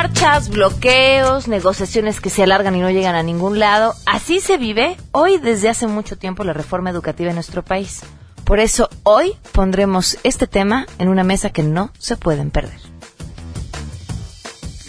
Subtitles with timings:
[0.00, 3.92] marchas, bloqueos, negociaciones que se alargan y no llegan a ningún lado.
[4.06, 8.02] Así se vive hoy desde hace mucho tiempo la reforma educativa en nuestro país.
[8.46, 12.80] Por eso hoy pondremos este tema en una mesa que no se pueden perder.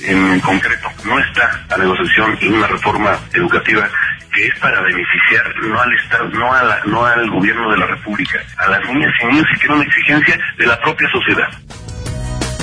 [0.06, 3.90] En concreto, no está la negociación en una reforma educativa
[4.34, 7.88] que es para beneficiar no al Estado, no, a la, no al gobierno de la
[7.88, 11.50] República, a las niñas y niños y tiene una exigencia de la propia sociedad.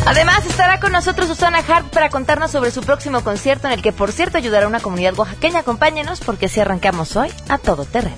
[0.06, 3.92] Además, estará con nosotros Susana Hart para contarnos sobre su próximo concierto, en el que,
[3.92, 5.60] por cierto, ayudará a una comunidad oaxaqueña.
[5.60, 8.16] Acompáñenos porque así arrancamos hoy a todo terreno.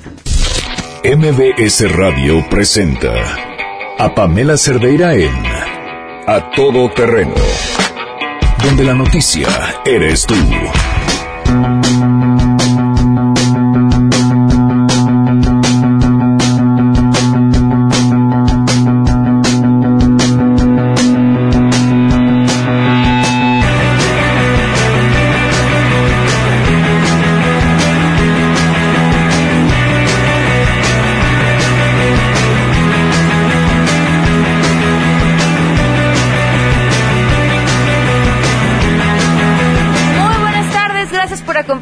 [1.02, 3.10] MBS Radio presenta
[3.98, 5.32] a Pamela Cerdeira en
[6.26, 7.34] A Todo Terreno,
[8.62, 9.48] donde la noticia
[9.84, 10.34] eres tú.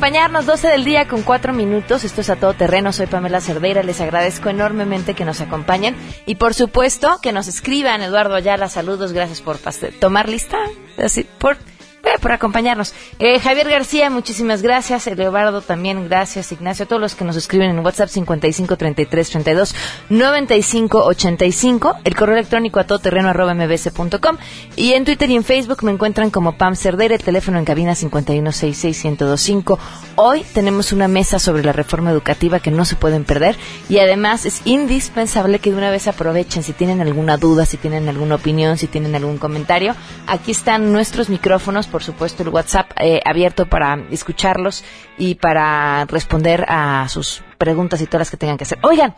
[0.08, 2.02] Acompañarnos, 12 del día con 4 minutos.
[2.02, 2.94] Esto es a todo terreno.
[2.94, 3.82] Soy Pamela Cerdeira.
[3.82, 8.00] Les agradezco enormemente que nos acompañen y, por supuesto, que nos escriban.
[8.00, 9.12] Eduardo Ayala, saludos.
[9.12, 9.58] Gracias por
[10.00, 10.56] tomar lista.
[10.96, 11.58] Así, por
[12.18, 12.94] por acompañarnos.
[13.18, 15.06] Eh, Javier García, muchísimas gracias.
[15.06, 16.52] Leobardo también, gracias.
[16.52, 19.74] Ignacio, a todos los que nos escriben en WhatsApp 55 33 32
[20.08, 21.94] 95 85.
[22.04, 24.36] El correo electrónico a todoterreno arroba mbs.com.
[24.76, 27.92] Y en Twitter y en Facebook me encuentran como Pam Cerdera, el teléfono en cabina
[27.92, 29.78] 5166125.
[30.16, 33.56] Hoy tenemos una mesa sobre la reforma educativa que no se pueden perder.
[33.88, 38.08] Y además es indispensable que de una vez aprovechen si tienen alguna duda, si tienen
[38.08, 39.94] alguna opinión, si tienen algún comentario.
[40.26, 44.84] Aquí están nuestros micrófonos por supuesto, el WhatsApp eh, abierto para escucharlos
[45.16, 48.78] y para responder a sus preguntas y todas las que tengan que hacer.
[48.82, 49.14] Oigan,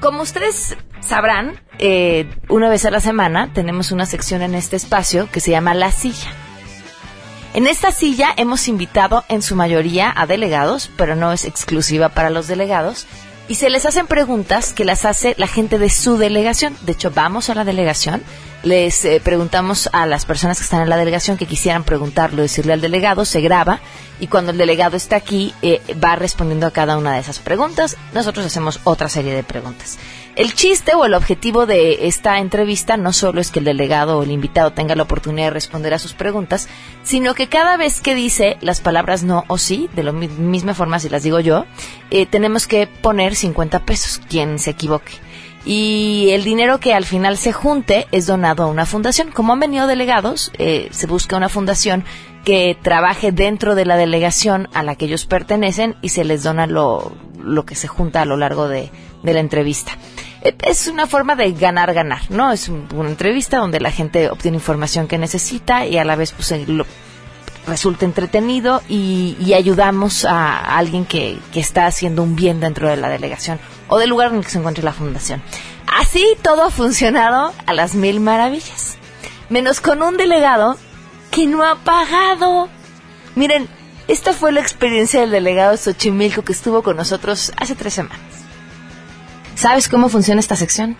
[0.00, 5.28] como ustedes sabrán, eh, una vez a la semana tenemos una sección en este espacio
[5.30, 6.30] que se llama La Silla.
[7.54, 12.30] En esta silla hemos invitado en su mayoría a delegados, pero no es exclusiva para
[12.30, 13.06] los delegados,
[13.52, 16.74] y se les hacen preguntas que las hace la gente de su delegación.
[16.86, 18.22] De hecho, vamos a la delegación
[18.62, 22.72] les eh, preguntamos a las personas que están en la delegación que quisieran preguntarlo, decirle
[22.72, 23.80] al delegado, se graba
[24.20, 27.96] y cuando el delegado está aquí eh, va respondiendo a cada una de esas preguntas.
[28.14, 29.98] Nosotros hacemos otra serie de preguntas.
[30.34, 34.22] El chiste o el objetivo de esta entrevista no solo es que el delegado o
[34.22, 36.68] el invitado tenga la oportunidad de responder a sus preguntas,
[37.02, 41.00] sino que cada vez que dice las palabras no o sí, de la misma forma
[41.00, 41.66] si las digo yo,
[42.10, 45.12] eh, tenemos que poner 50 pesos, quien se equivoque
[45.64, 49.30] y el dinero que al final se junte es donado a una fundación.
[49.30, 52.04] Como han venido delegados, eh, se busca una fundación
[52.44, 56.66] que trabaje dentro de la delegación a la que ellos pertenecen y se les dona
[56.66, 58.90] lo, lo que se junta a lo largo de,
[59.22, 59.92] la entrevista.
[60.42, 62.52] Eh, es una forma de ganar-ganar, ¿no?
[62.52, 66.52] Es una entrevista donde la gente obtiene información que necesita y a la vez pues,
[67.66, 73.08] resulta entretenido y, ayudamos a alguien que, que está haciendo un bien dentro de la
[73.08, 75.42] delegación o del lugar en el que se encuentre la fundación.
[75.86, 78.96] Así todo ha funcionado a las mil maravillas.
[79.50, 80.76] Menos con un delegado
[81.30, 82.68] que no ha pagado.
[83.34, 83.68] Miren,
[84.08, 88.31] esta fue la experiencia del delegado Xochimilco que estuvo con nosotros hace tres semanas.
[89.62, 90.96] ¿Sabes cómo funciona esta sección?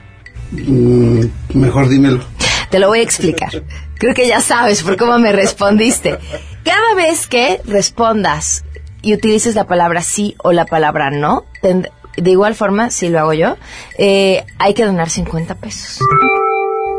[0.53, 1.25] Mm,
[1.55, 2.25] mejor dímelo.
[2.71, 3.51] Te lo voy a explicar.
[3.99, 6.17] Creo que ya sabes por cómo me respondiste.
[6.63, 8.63] Cada vez que respondas
[9.03, 13.33] y utilices la palabra sí o la palabra no, de igual forma, si lo hago
[13.33, 13.57] yo,
[13.99, 15.99] eh, hay que donar 50 pesos.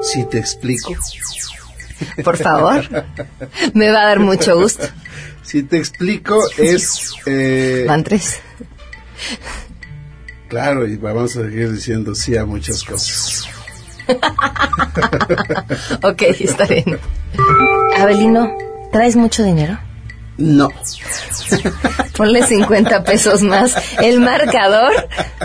[0.01, 0.91] Si te explico.
[2.25, 3.05] Por favor,
[3.73, 4.83] me va a dar mucho gusto.
[5.43, 7.13] Si te explico, es...
[7.25, 8.41] Eh, Van tres.
[10.47, 13.47] Claro, y vamos a seguir diciendo sí a muchas cosas.
[16.03, 16.99] ok, está bien.
[17.97, 18.51] Abelino,
[18.91, 19.79] ¿traes mucho dinero?
[20.37, 20.69] No.
[22.17, 23.75] Ponle 50 pesos más.
[24.01, 24.91] El marcador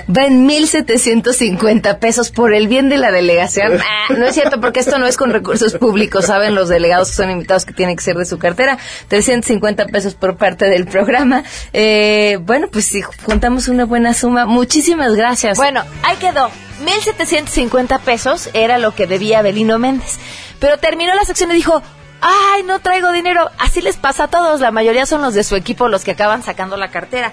[0.08, 3.78] va en 1.750 pesos por el bien de la delegación.
[3.90, 7.16] Ah, no es cierto, porque esto no es con recursos públicos, saben los delegados que
[7.16, 8.78] son invitados que tienen que ser de su cartera.
[9.08, 11.42] 350 pesos por parte del programa.
[11.72, 15.56] Eh, bueno, pues si juntamos una buena suma, muchísimas gracias.
[15.56, 16.50] Bueno, ahí quedó.
[16.84, 20.18] 1.750 pesos era lo que debía Belino Méndez.
[20.60, 21.82] Pero terminó la sección y dijo,
[22.20, 23.50] ay, no traigo dinero.
[23.58, 26.42] Así les pasa a todos, la mayoría son los de su equipo los que acaban
[26.42, 27.32] sacando la cartera.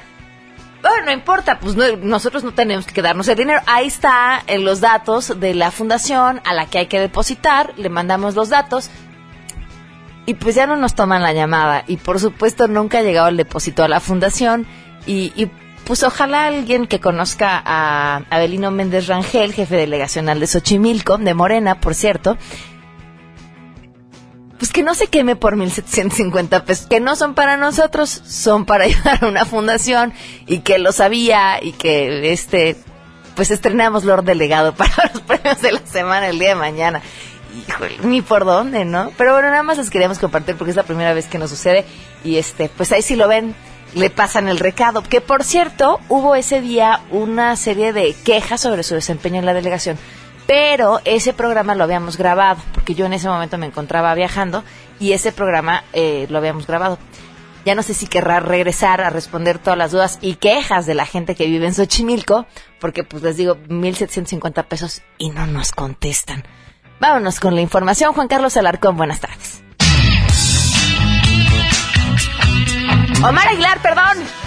[0.82, 3.60] Bueno, no importa, pues nosotros no tenemos que quedarnos el dinero.
[3.66, 7.90] Ahí está en los datos de la fundación a la que hay que depositar, le
[7.90, 8.90] mandamos los datos.
[10.28, 13.38] y pues ya no nos toman la llamada y por supuesto nunca ha llegado el
[13.38, 14.66] depósito a la fundación
[15.06, 15.52] y, y
[15.86, 21.80] pues ojalá alguien que conozca a Abelino Méndez Rangel, jefe delegacional de Xochimilco, de Morena,
[21.80, 22.38] por cierto,
[24.58, 28.84] pues que no se queme por 1.750 pesos, que no son para nosotros, son para
[28.86, 30.14] ayudar a una fundación
[30.48, 32.78] y que lo sabía y que este,
[33.36, 37.02] pues estrenamos Lord Delegado para los premios de la semana el día de mañana.
[37.68, 39.12] Híjole, ni por dónde, ¿no?
[39.18, 41.86] Pero bueno, nada más les queríamos compartir porque es la primera vez que nos sucede
[42.24, 43.56] y este, pues ahí sí lo ven,
[43.94, 45.04] le pasan el recado.
[45.04, 49.54] Que por cierto, hubo ese día una serie de quejas sobre su desempeño en la
[49.54, 49.98] delegación
[50.48, 54.64] pero ese programa lo habíamos grabado, porque yo en ese momento me encontraba viajando
[55.00, 56.98] y ese programa eh, lo habíamos grabado.
[57.66, 61.08] Ya no sé si querrá regresar a responder todas las dudas y quejas de la
[61.08, 62.46] gente que vive en Xochimilco,
[62.80, 66.44] porque pues les digo, 1.750 pesos y no nos contestan.
[67.00, 68.14] Vámonos con la información.
[68.14, 69.64] Juan Carlos Alarcón, buenas tardes.
[73.24, 74.45] Omar Aguilar, perdón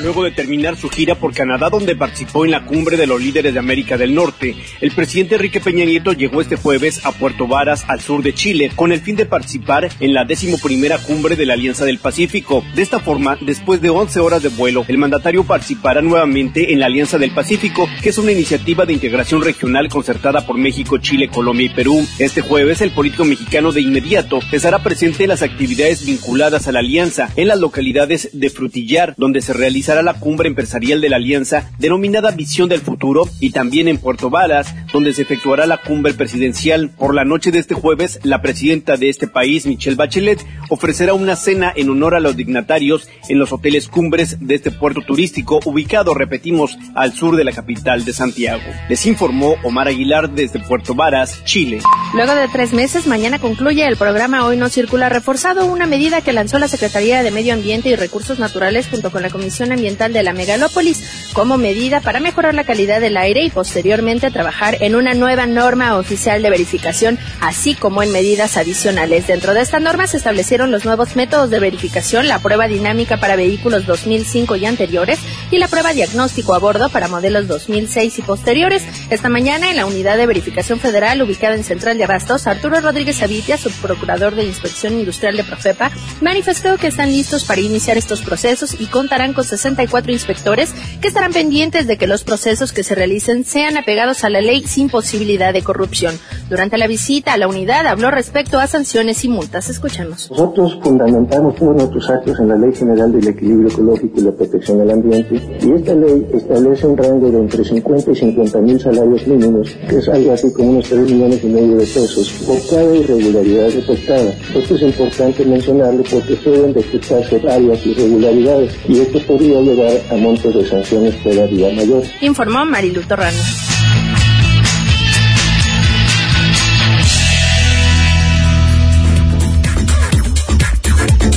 [0.00, 3.52] luego de terminar su gira por Canadá, donde participó en la cumbre de los líderes
[3.52, 4.56] de América del Norte.
[4.80, 8.70] El presidente Enrique Peña Nieto llegó este jueves a Puerto Varas, al sur de Chile,
[8.74, 12.64] con el fin de participar en la decimoprimera cumbre de la Alianza del Pacífico.
[12.74, 16.86] De esta forma, después de 11 horas de vuelo, el mandatario participará nuevamente en la
[16.86, 21.66] Alianza del Pacífico, que es una iniciativa de integración regional concertada por México, Chile, Colombia
[21.66, 22.06] y Perú.
[22.18, 26.80] Este jueves, el político mexicano de inmediato estará presente en las actividades vinculadas a la
[26.80, 31.70] alianza en las localidades de Frutillar, donde se realiza la cumbre empresarial de la Alianza
[31.78, 36.90] denominada Visión del Futuro y también en Puerto Varas, donde se efectuará la cumbre presidencial.
[36.90, 41.36] Por la noche de este jueves, la presidenta de este país, Michelle Bachelet, ofrecerá una
[41.36, 46.14] cena en honor a los dignatarios en los hoteles cumbres de este puerto turístico ubicado,
[46.14, 48.62] repetimos, al sur de la capital de Santiago.
[48.88, 51.80] Les informó Omar Aguilar desde Puerto Varas, Chile.
[52.14, 56.32] Luego de tres meses, mañana concluye el programa Hoy No Circula Reforzado, una medida que
[56.32, 60.22] lanzó la Secretaría de Medio Ambiente y Recursos Naturales junto con la Comisión ambiental de
[60.22, 65.14] la megalópolis como medida para mejorar la calidad del aire y posteriormente trabajar en una
[65.14, 69.26] nueva norma oficial de verificación, así como en medidas adicionales.
[69.26, 73.36] Dentro de esta norma se establecieron los nuevos métodos de verificación, la prueba dinámica para
[73.36, 75.18] vehículos 2005 y anteriores
[75.50, 78.82] y la prueba diagnóstico a bordo para modelos 2006 y posteriores.
[79.08, 83.22] Esta mañana en la unidad de verificación federal ubicada en Central de Abastos, Arturo Rodríguez
[83.22, 85.90] Avitia, subprocurador de Inspección Industrial de Profepa,
[86.20, 91.08] manifestó que están listos para iniciar estos procesos y contarán con 60 64 inspectores que
[91.08, 94.88] estarán pendientes de que los procesos que se realicen sean apegados a la ley sin
[94.88, 96.14] posibilidad de corrupción.
[96.48, 99.70] Durante la visita a la unidad habló respecto a sanciones y multas.
[99.70, 100.30] Escuchamos.
[100.30, 104.78] Nosotros fundamentamos todos nuestros actos en la Ley General del Equilibrio Ecológico y la Protección
[104.78, 109.26] del Ambiente y esta ley establece un rango de entre 50 y 50 mil salarios
[109.26, 112.94] mínimos, que es algo así como unos 3 millones y medio de pesos por cada
[112.94, 114.34] irregularidad detectada.
[114.54, 120.54] Esto es importante mencionarlo porque pueden detectarse varias irregularidades y esto podría llegar a montos
[120.54, 122.02] de sanciones todavía mayor.
[122.20, 123.38] Informó Marilu Torrano.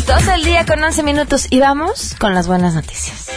[0.08, 3.30] Dos al día con 11 minutos y vamos con las buenas noticias.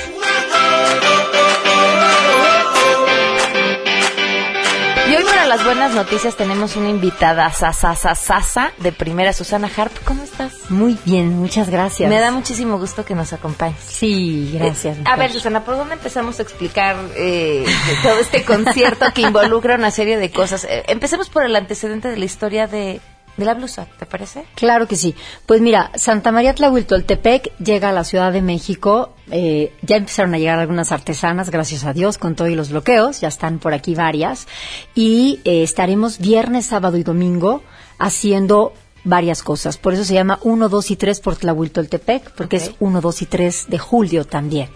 [5.46, 9.92] Las buenas noticias tenemos una invitada sasa de primera, Susana Harp.
[10.04, 10.70] ¿Cómo estás?
[10.70, 12.10] Muy bien, muchas gracias.
[12.10, 13.78] Me da muchísimo gusto que nos acompañes.
[13.80, 14.98] Sí, gracias.
[14.98, 17.64] Eh, a ver, Susana, ¿por dónde empezamos a explicar eh,
[18.02, 20.64] todo este concierto que involucra una serie de cosas?
[20.64, 23.00] Eh, empecemos por el antecedente de la historia de
[23.36, 24.44] de la blusa, ¿te parece?
[24.54, 25.14] Claro que sí.
[25.46, 29.12] Pues mira, Santa María Tlahuiltoltepec llega a la Ciudad de México.
[29.30, 33.20] Eh, ya empezaron a llegar algunas artesanas, gracias a Dios, con todos los bloqueos.
[33.20, 34.46] Ya están por aquí varias.
[34.94, 37.62] Y eh, estaremos viernes, sábado y domingo
[37.98, 38.72] haciendo
[39.04, 39.78] varias cosas.
[39.78, 43.26] Por eso se llama 1, 2 y 3 por Tlahuiltoltepec, porque es 1, 2 y
[43.26, 44.68] 3 de julio también.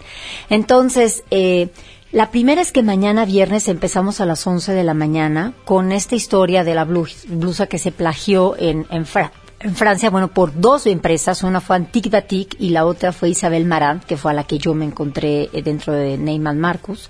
[0.49, 1.69] Entonces, eh,
[2.11, 6.15] la primera es que mañana viernes empezamos a las 11 de la mañana con esta
[6.15, 11.41] historia de la blusa que se plagió en, en, Francia, bueno, por dos empresas.
[11.43, 12.09] Una fue Antique
[12.59, 15.61] y la otra fue Isabel Marant, que fue a la que yo me encontré eh,
[15.61, 17.09] dentro de Neyman Marcus.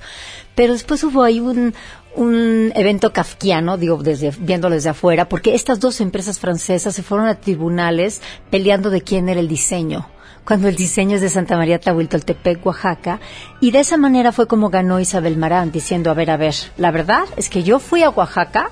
[0.53, 1.74] Pero después hubo ahí un,
[2.15, 7.25] un evento kafkiano, digo, desde, viéndolo desde afuera, porque estas dos empresas francesas se fueron
[7.25, 10.08] a tribunales peleando de quién era el diseño
[10.45, 13.19] cuando el diseño es de Santa María Tlahuiltoltepec, Oaxaca,
[13.60, 16.91] y de esa manera fue como ganó Isabel Marán, diciendo, a ver, a ver, la
[16.91, 18.71] verdad es que yo fui a Oaxaca,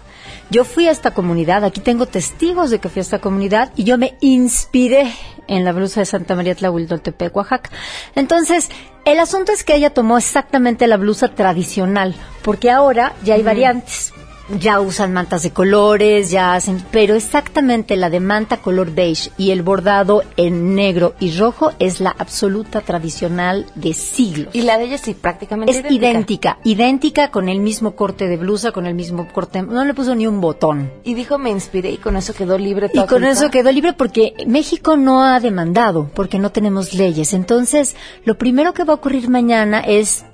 [0.50, 3.84] yo fui a esta comunidad, aquí tengo testigos de que fui a esta comunidad, y
[3.84, 5.14] yo me inspiré
[5.48, 7.70] en la blusa de Santa María Tlahuiltoltepec, Oaxaca.
[8.16, 8.70] Entonces,
[9.06, 14.14] el asunto es que ella tomó exactamente la blusa tradicional, porque ahora ya hay variantes
[14.58, 19.52] ya usan mantas de colores, ya hacen, pero exactamente la de manta color beige y
[19.52, 24.56] el bordado en negro y rojo es la absoluta tradicional de siglos.
[24.56, 26.60] Y la de ella sí, prácticamente es idéntica.
[26.64, 30.28] idéntica, con el mismo corte de blusa, con el mismo corte, no le puso ni
[30.28, 30.92] un botón.
[31.04, 32.90] Y dijo, me inspiré y con eso quedó libre.
[32.94, 37.34] y con eso quedó libre porque México no ha demandado, porque no tenemos leyes.
[37.34, 40.26] Entonces, lo primero que va a ocurrir mañana es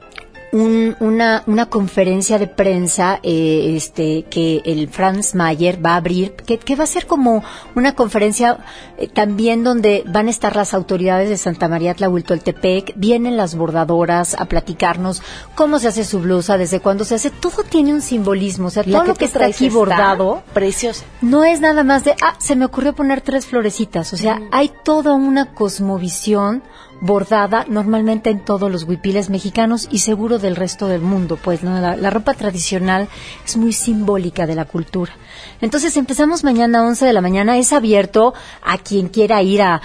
[0.55, 6.75] una, una conferencia de prensa eh, este, que el Franz Mayer va a abrir, que,
[6.75, 7.43] va a ser como
[7.75, 8.59] una conferencia
[8.97, 14.35] eh, también donde van a estar las autoridades de Santa María Tlahuiltoltepec, vienen las bordadoras
[14.39, 15.21] a platicarnos
[15.55, 18.83] cómo se hace su blusa, desde cuándo se hace, todo tiene un simbolismo, o sea,
[18.83, 21.03] todo lo que está aquí bordado, preciosa.
[21.21, 24.71] No es nada más de, ah, se me ocurrió poner tres florecitas, o sea, hay
[24.83, 26.63] toda una cosmovisión
[27.01, 32.09] bordada normalmente en todos los huipiles mexicanos y seguro del resto del mundo, pues la,
[32.09, 33.07] ropa tradicional
[33.45, 35.13] es muy simbólica de la cultura.
[35.61, 39.81] Entonces empezamos mañana a 11 de la mañana, es abierto a quien quiera ir a,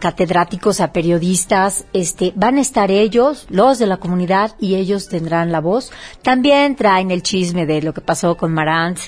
[0.00, 5.52] catedráticos, a periodistas, este, van a estar ellos, los de la comunidad y ellos tendrán
[5.52, 5.90] la voz.
[6.22, 8.98] También traen el chisme de lo que pasó con Marant,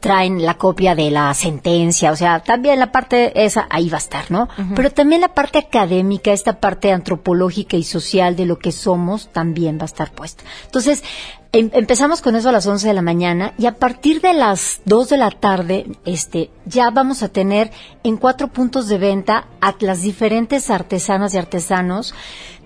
[0.00, 3.98] traen la copia de la sentencia, o sea, también la parte esa ahí va a
[3.98, 4.48] estar, ¿no?
[4.74, 9.78] Pero también la parte académica, esta parte antropológica y social de lo que somos también
[9.78, 10.44] va a estar puesta.
[10.64, 11.02] Entonces,
[11.52, 14.80] em, empezamos con eso a las 11 de la mañana y a partir de las
[14.84, 17.70] 2 de la tarde, este, ya vamos a tener
[18.04, 22.14] en cuatro puntos de venta a las diferentes artesanas y artesanos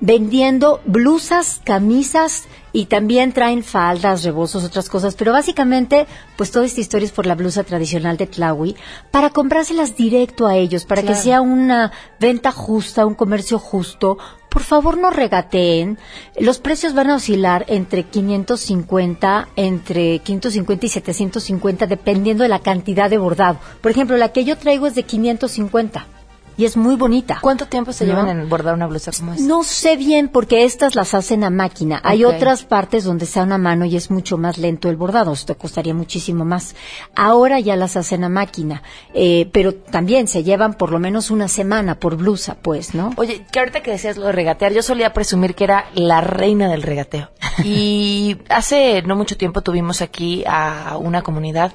[0.00, 6.81] vendiendo blusas, camisas, y también traen faldas, rebozos, otras cosas, pero básicamente, pues toda esta
[6.81, 8.77] historia es por la blusa tradicional de Tlawi,
[9.11, 14.19] para comprárselas directo a ellos, para que sea una venta justa, un comercio justo.
[14.49, 15.97] Por favor, no regateen.
[16.39, 23.09] Los precios van a oscilar entre 550, entre 550 y 750, dependiendo de la cantidad
[23.09, 23.59] de bordado.
[23.81, 26.20] Por ejemplo, la que yo traigo es de 550
[26.61, 27.38] y es muy bonita.
[27.40, 29.47] ¿Cuánto tiempo se llevan en bordar una blusa como esta?
[29.47, 32.02] No sé bien porque estas las hacen a máquina.
[32.05, 35.33] Hay otras partes donde se a mano y es mucho más lento el bordado.
[35.33, 36.75] Esto costaría muchísimo más.
[37.17, 38.83] Ahora ya las hacen a máquina,
[39.14, 43.14] eh, pero también se llevan por lo menos una semana por blusa, pues, ¿no?
[43.17, 46.69] Oye, que ahorita que decías lo de regatear, yo solía presumir que era la reina
[46.69, 47.31] del regateo.
[47.64, 51.73] Y hace no mucho tiempo tuvimos aquí a una comunidad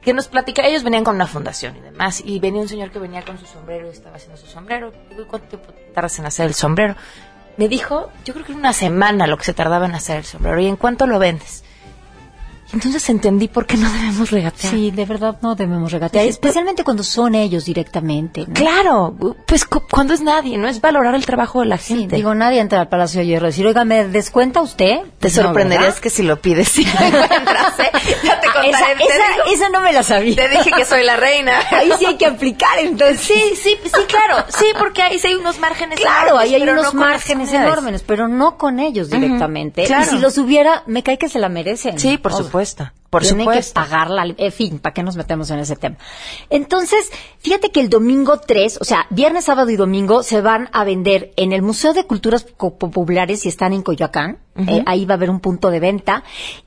[0.00, 2.98] que nos platica, ellos venían con una fundación y demás, y venía un señor que
[2.98, 4.92] venía con su sombrero y estaba haciendo su sombrero.
[5.28, 6.96] ¿cuánto tiempo tardas en hacer el sombrero?
[7.56, 10.24] Me dijo, yo creo que era una semana lo que se tardaba en hacer el
[10.24, 10.58] sombrero.
[10.60, 11.64] ¿Y en cuánto lo vendes?
[12.72, 14.72] Entonces entendí por qué no debemos regatear.
[14.72, 18.46] Sí, de verdad no debemos regatear, especialmente cuando son ellos directamente.
[18.52, 19.14] Claro,
[19.46, 22.16] pues cuando es nadie, no es valorar el trabajo de la gente.
[22.16, 25.00] digo, nadie entra al Palacio de Hierro y decir, oiga, ¿me descuenta usted?
[25.18, 27.90] Te sorprenderías que si lo pides, si lo encuentras, ¿eh?
[28.24, 29.04] Ya te ah, contaré.
[29.04, 30.36] Esa, esa, no me la sabía.
[30.36, 31.60] Te dije que soy la reina.
[31.70, 33.20] ahí sí hay que aplicar, entonces.
[33.20, 34.44] Sí, sí, sí, claro.
[34.48, 38.56] Sí, porque ahí sí hay unos márgenes claro, ahí hay unos márgenes enormes, pero no
[38.56, 39.82] con ellos directamente.
[39.82, 41.98] Y si los hubiera, me cae que se la merecen.
[41.98, 42.59] Sí, por supuesto.
[43.10, 43.72] Por Tienen supuesto.
[43.72, 44.24] que pagarla.
[44.36, 45.96] En fin, ¿para qué nos metemos en ese tema?
[46.48, 50.84] Entonces, fíjate que el domingo 3, o sea, viernes, sábado y domingo, se van a
[50.84, 54.38] vender en el Museo de Culturas Populares, si están en Coyoacán.
[54.56, 56.22] Eh, ahí va a haber un punto de venta.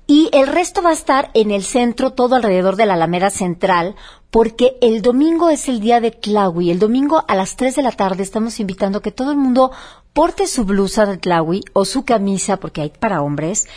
[0.05, 3.95] Y el resto va a estar en el centro, todo alrededor de la Alameda Central,
[4.31, 6.71] porque el domingo es el día de Tlawi.
[6.71, 9.71] El domingo a las 3 de la tarde estamos invitando que todo el mundo
[10.11, 13.67] porte su blusa de Tlawi o su camisa, porque hay para hombres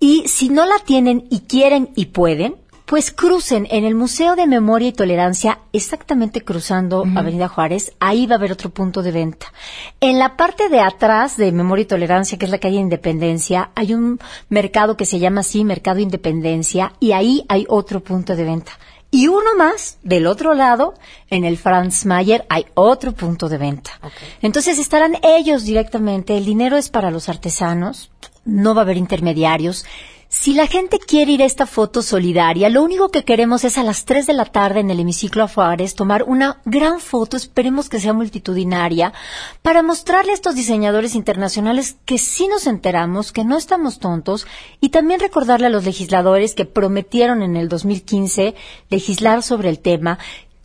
[0.00, 2.56] y si no la tienen y quieren y pueden,
[2.88, 8.36] pues crucen en el Museo de Memoria y Tolerancia, exactamente cruzando Avenida Juárez, ahí va
[8.36, 9.52] a haber otro punto de venta.
[10.00, 13.92] En la parte de atrás de Memoria y Tolerancia, que es la calle Independencia, hay
[13.92, 18.72] un mercado que se llama así, Mercado Independencia, y ahí hay otro punto de venta.
[19.10, 20.94] Y uno más, del otro lado,
[21.28, 24.00] en el Franz Mayer, hay otro punto de venta.
[24.40, 28.10] Entonces estarán ellos directamente, el dinero es para los artesanos,
[28.48, 29.84] no va a haber intermediarios.
[30.30, 33.82] Si la gente quiere ir a esta foto solidaria, lo único que queremos es a
[33.82, 37.98] las 3 de la tarde en el hemiciclo Afuares tomar una gran foto, esperemos que
[37.98, 39.14] sea multitudinaria,
[39.62, 44.46] para mostrarle a estos diseñadores internacionales que sí nos enteramos, que no estamos tontos,
[44.80, 48.54] y también recordarle a los legisladores que prometieron en el 2015
[48.90, 50.18] legislar sobre el tema,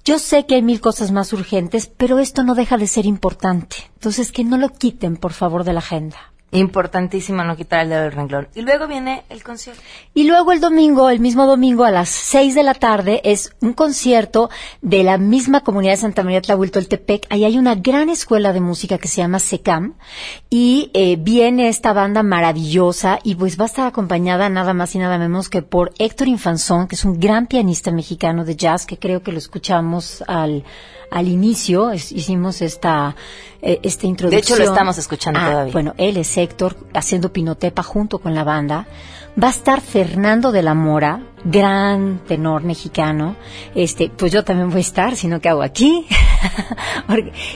[0.04, 3.78] yo sé que hay mil cosas más urgentes, pero esto no deja de ser importante.
[3.94, 6.33] Entonces, que no lo quiten, por favor, de la agenda.
[6.54, 8.48] Importantísimo no quitar el dedo del renglón.
[8.56, 9.82] Y luego viene el concierto.
[10.14, 13.74] Y luego el domingo, el mismo domingo a las 6 de la tarde, es un
[13.74, 14.50] concierto
[14.82, 17.28] de la misma comunidad de Santa María Tlahuiltoltepec.
[17.30, 19.96] Ahí hay una gran escuela de música que se llama SECAM.
[20.50, 25.00] Y eh, viene esta banda maravillosa y pues va a estar acompañada nada más y
[25.00, 28.98] nada menos que por Héctor Infanzón, que es un gran pianista mexicano de jazz, que
[28.98, 30.64] creo que lo escuchamos al
[31.14, 33.16] al inicio es, hicimos esta,
[33.62, 34.42] eh, esta introducción.
[34.42, 35.74] De hecho, lo estamos escuchando Ah, todavía.
[35.74, 38.86] Bueno, él es Héctor haciendo Pinotepa junto con la banda.
[39.42, 43.36] Va a estar Fernando de la Mora, gran tenor mexicano.
[43.74, 46.06] Este, pues yo también voy a estar, sino que hago aquí.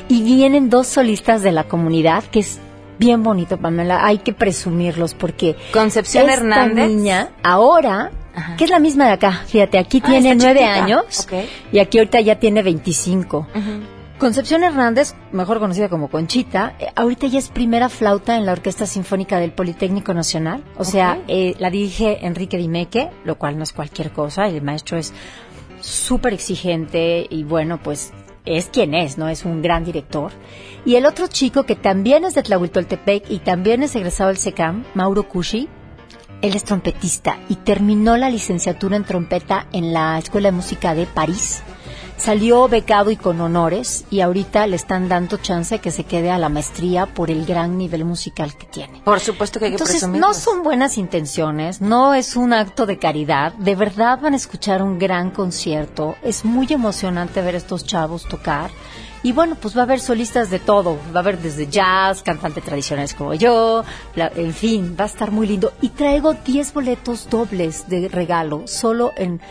[0.08, 2.60] Y vienen dos solistas de la comunidad, que es
[3.00, 4.06] bien bonito, Pamela.
[4.06, 6.88] Hay que presumirlos porque Concepción esta Hernández.
[6.90, 8.56] niña ahora, Ajá.
[8.56, 11.28] que es la misma de acá, fíjate, aquí Ah, tiene nueve años
[11.72, 13.48] y aquí ahorita ya tiene 25.
[14.18, 18.88] Concepción Hernández, mejor conocida como Conchita, eh, ahorita ya es primera flauta en la Orquesta
[18.88, 20.64] Sinfónica del Politécnico Nacional.
[20.76, 24.48] O sea, eh, la dirige Enrique Dimeque, lo cual no es cualquier cosa.
[24.48, 25.14] El maestro es
[25.82, 28.12] súper exigente y bueno, pues
[28.46, 29.30] es quien es, ¿no?
[29.30, 30.32] Es un gran director.
[30.84, 34.84] Y el otro chico que también es de Tlahuitoltepec y también es egresado del SECAM,
[34.96, 35.70] Mauro Cushi,
[36.42, 41.06] él es trompetista y terminó la licenciatura en trompeta en la Escuela de Música de
[41.06, 41.62] París.
[42.18, 46.38] Salió becado y con honores y ahorita le están dando chance que se quede a
[46.40, 49.02] la maestría por el gran nivel musical que tiene.
[49.06, 50.28] Por supuesto que hay que Entonces, presumirlos.
[50.30, 54.82] no son buenas intenciones, no es un acto de caridad, de verdad van a escuchar
[54.82, 58.72] un gran concierto, es muy emocionante ver a estos chavos tocar.
[59.24, 62.64] Y bueno, pues va a haber solistas de todo, va a haber desde jazz, cantantes
[62.64, 63.84] tradicionales como yo,
[64.16, 65.74] la- en fin, va a estar muy lindo.
[65.82, 69.42] Y traigo 10 boletos dobles de regalo, solo en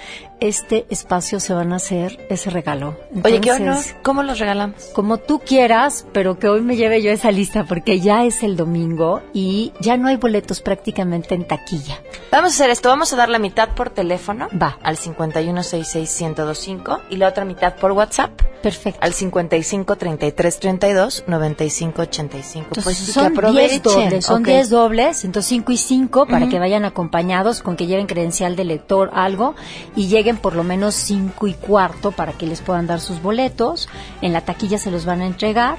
[0.41, 2.97] este espacio se van a hacer ese regalo.
[3.25, 3.79] Oye, qué honor.
[4.03, 4.91] ¿Cómo los regalamos?
[4.95, 8.57] como tú quieras, pero que hoy me lleve yo esa lista porque ya es el
[8.57, 12.01] domingo y ya no hay boletos prácticamente en taquilla.
[12.31, 12.89] Vamos a hacer esto.
[12.89, 14.49] Vamos a dar la mitad por teléfono.
[14.61, 14.79] Va.
[14.83, 18.41] Al 51661025 y la otra mitad por WhatsApp.
[18.63, 18.99] Perfecto.
[19.03, 22.67] Al 55 33 32 95 85.
[22.69, 23.83] Entonces, pues sí, que son 10 aprovechen.
[23.83, 24.47] dobles, son Ok.
[24.49, 28.65] 10 dobles, entonces 5 y 5 para que vayan acompañados con que lleven credencial de
[28.65, 29.55] lector, algo,
[29.95, 33.89] y lleguen por lo menos 5 y cuarto para que les puedan dar sus boletos.
[34.21, 35.79] En la taquilla se los van a entregar.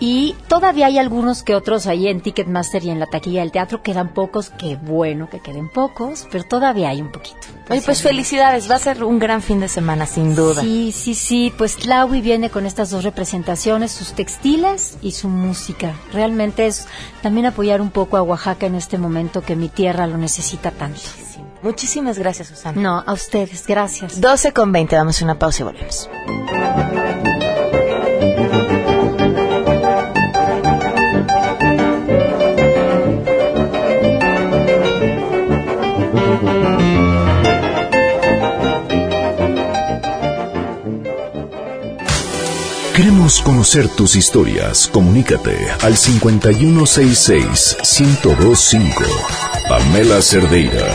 [0.00, 3.82] Y todavía hay algunos que otros ahí en Ticketmaster y en la taquilla del teatro.
[3.82, 7.38] Quedan pocos, qué bueno que queden pocos, pero todavía hay un poquito.
[7.70, 8.70] Oye, pues felicidades.
[8.70, 10.62] Va a ser un gran fin de semana, sin duda.
[10.62, 15.94] Sí, sí, sí, pues Tlaui viene con estas dos representaciones, sus textiles y su música.
[16.12, 16.88] Realmente es
[17.22, 21.00] también apoyar un poco a Oaxaca en este momento que mi tierra lo necesita tanto.
[21.62, 22.80] Muchísimas gracias, Susana.
[22.80, 24.20] No, a ustedes, gracias.
[24.20, 24.96] 12 con 20.
[24.96, 26.10] Damos una pausa y volvemos.
[42.94, 44.86] Queremos conocer tus historias.
[44.88, 48.92] Comunícate al 5166-1025.
[49.68, 50.94] Pamela Cerdeira.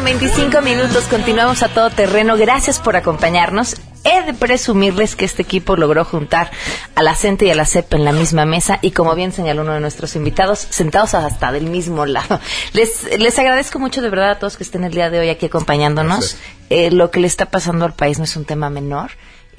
[0.00, 1.04] Con 25 minutos.
[1.08, 2.36] Continuamos a todo terreno.
[2.36, 3.76] Gracias por acompañarnos.
[4.04, 6.50] He de presumirles que este equipo logró juntar
[6.94, 9.60] a la CENTE y a la CEP en la misma mesa y como bien señaló
[9.60, 12.40] uno de nuestros invitados, sentados hasta del mismo lado.
[12.72, 15.46] Les, les agradezco mucho de verdad a todos que estén el día de hoy aquí
[15.46, 16.36] acompañándonos.
[16.70, 19.10] Eh, lo que le está pasando al país no es un tema menor.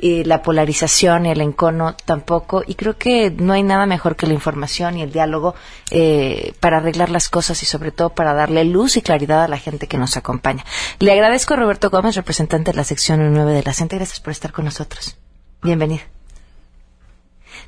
[0.02, 2.64] Y la polarización y el encono tampoco.
[2.66, 5.56] Y creo que no hay nada mejor que la información y el diálogo
[5.92, 9.58] eh, para arreglar las cosas y sobre todo para darle luz y claridad a la
[9.58, 10.66] gente que nos acompaña.
[11.00, 13.98] Le agradezco a Roberto Gómez, representante de la sección 9 de la CENTE.
[13.98, 15.18] Gracias por estar con nosotros.
[15.62, 16.21] Bienvenido.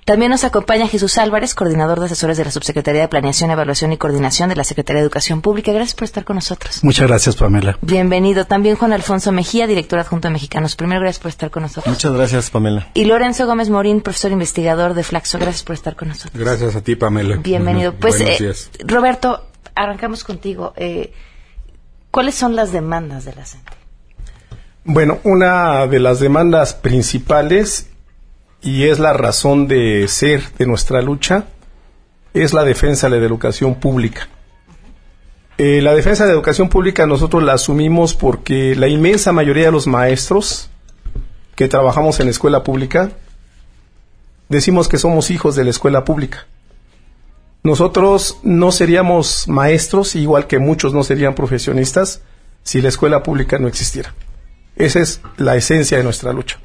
[0.06, 3.98] También nos acompaña Jesús Álvarez, coordinador de asesores de la Subsecretaría de Planeación, Evaluación y
[3.98, 5.72] Coordinación de la Secretaría de Educación Pública.
[5.72, 6.84] Gracias por estar con nosotros.
[6.84, 7.78] Muchas gracias, Pamela.
[7.82, 8.46] Bienvenido.
[8.46, 10.76] También Juan Alfonso Mejía, director adjunto de Mexicanos.
[10.76, 11.88] Primero, gracias por estar con nosotros.
[11.88, 12.90] Muchas gracias, Pamela.
[12.94, 15.40] Y Lorenzo Gómez Morín, profesor investigador de Flaxo.
[15.40, 16.34] Gracias por estar con nosotros.
[16.38, 17.38] Gracias a ti, Pamela.
[17.38, 17.94] Bienvenido.
[17.94, 18.84] Pues, Buenos eh.
[18.86, 20.74] Roberto, arrancamos contigo.
[20.76, 21.14] Eh,
[22.12, 23.72] ¿Cuáles son las demandas de la CENTE?
[24.84, 27.90] Bueno, una de las demandas principales
[28.64, 31.46] y es la razón de ser de nuestra lucha,
[32.34, 34.30] es la defensa de la educación pública.
[35.58, 39.72] Eh, la defensa de la educación pública nosotros la asumimos porque la inmensa mayoría de
[39.72, 40.70] los maestros
[41.56, 43.12] que trabajamos en la escuela pública
[44.50, 46.48] decimos que somos hijos de la escuela pública.
[47.64, 52.22] Nosotros no seríamos maestros, igual que muchos no serían profesionistas,
[52.64, 54.14] si la escuela pública no existiera.
[54.76, 56.60] Esa es la esencia de nuestra lucha.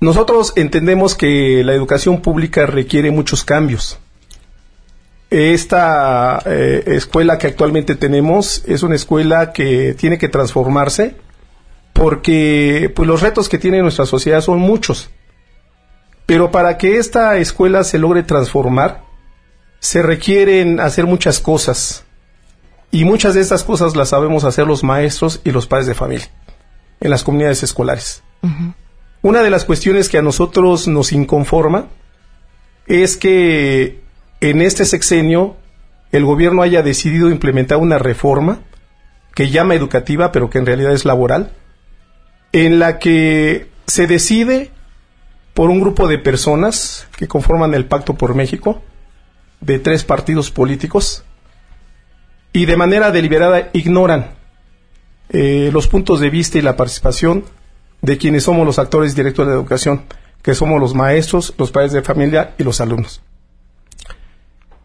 [0.00, 3.98] Nosotros entendemos que la educación pública requiere muchos cambios.
[5.30, 11.16] Esta eh, escuela que actualmente tenemos es una escuela que tiene que transformarse
[11.92, 15.10] porque pues, los retos que tiene nuestra sociedad son muchos.
[16.26, 19.02] Pero para que esta escuela se logre transformar,
[19.80, 22.04] se requieren hacer muchas cosas.
[22.90, 26.30] Y muchas de estas cosas las sabemos hacer los maestros y los padres de familia
[27.00, 28.22] en las comunidades escolares.
[29.22, 31.88] Una de las cuestiones que a nosotros nos inconforma
[32.86, 34.00] es que
[34.40, 35.56] en este sexenio
[36.12, 38.60] el gobierno haya decidido implementar una reforma
[39.34, 41.52] que llama educativa, pero que en realidad es laboral,
[42.52, 44.70] en la que se decide
[45.52, 48.82] por un grupo de personas que conforman el Pacto por México,
[49.60, 51.24] de tres partidos políticos,
[52.52, 54.30] y de manera deliberada ignoran
[55.30, 57.44] eh, los puntos de vista y la participación
[58.02, 60.02] de quienes somos los actores directos de la educación,
[60.42, 63.20] que somos los maestros, los padres de familia y los alumnos.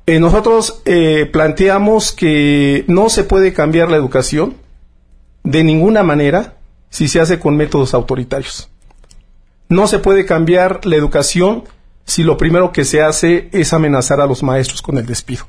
[0.06, 4.58] Eh, nosotros eh, planteamos que no se puede cambiar la educación
[5.43, 6.56] de ninguna manera
[6.89, 8.69] si se hace con métodos autoritarios.
[9.69, 11.63] No se puede cambiar la educación
[12.06, 15.47] si lo primero que se hace es amenazar a los maestros con el despido.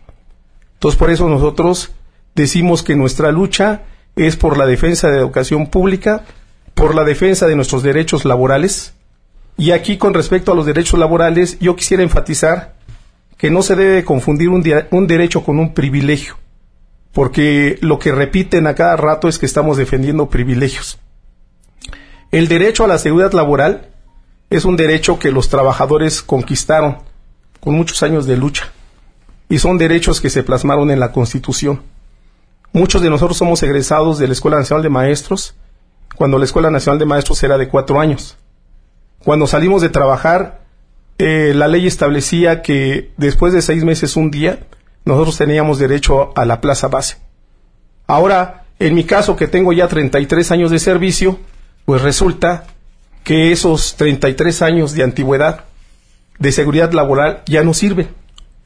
[0.75, 1.91] Entonces, por eso nosotros
[2.35, 3.83] decimos que nuestra lucha
[4.17, 6.25] es por la defensa de la educación pública,
[6.75, 8.95] por la defensa de nuestros derechos laborales.
[9.57, 12.75] Y aquí, con respecto a los derechos laborales, yo quisiera enfatizar
[13.39, 16.37] que no se debe confundir un, un derecho con un privilegio,
[17.13, 20.99] porque lo que repiten a cada rato es que estamos defendiendo privilegios.
[22.31, 23.91] El derecho a la seguridad laboral
[24.51, 26.99] es un derecho que los trabajadores conquistaron
[27.61, 28.73] con muchos años de lucha
[29.49, 31.83] y son derechos que se plasmaron en la Constitución.
[32.73, 35.55] Muchos de nosotros somos egresados de la Escuela Nacional de Maestros
[36.17, 38.37] cuando la Escuela Nacional de Maestros era de cuatro años.
[39.25, 40.61] Cuando salimos de trabajar,
[41.19, 44.61] eh, la ley establecía que después de seis meses, un día,
[45.05, 47.17] nosotros teníamos derecho a la plaza base.
[48.07, 51.39] Ahora, en mi caso, que tengo ya 33 años de servicio,
[51.85, 52.65] pues resulta
[53.23, 55.65] que esos 33 años de antigüedad
[56.39, 58.09] de seguridad laboral ya no sirven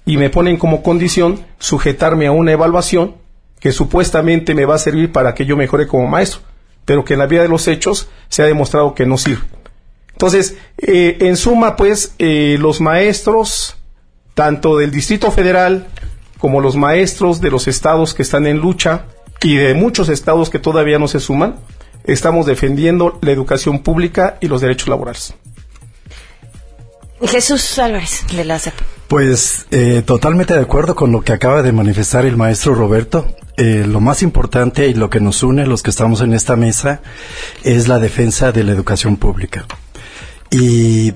[0.05, 3.17] y me ponen como condición sujetarme a una evaluación
[3.61, 6.41] que supuestamente me va a servir para que yo mejore como maestro,
[6.89, 9.45] pero que en la vida de los hechos se ha demostrado que no sirve.
[10.13, 13.77] Entonces, eh, en suma, pues, eh, los maestros,
[14.33, 15.87] tanto del Distrito Federal
[16.39, 19.05] como los maestros de los estados que están en lucha
[19.43, 21.57] y de muchos estados que todavía no se suman,
[22.05, 25.35] estamos defendiendo la educación pública y los derechos laborales.
[27.21, 28.73] Jesús Álvarez, de la CEP.
[29.09, 33.27] Pues eh, totalmente de acuerdo con lo que acaba de manifestar el maestro Roberto.
[33.61, 37.01] Eh, lo más importante y lo que nos une, los que estamos en esta mesa,
[37.65, 39.67] es la defensa de la educación pública.
[40.49, 41.13] Y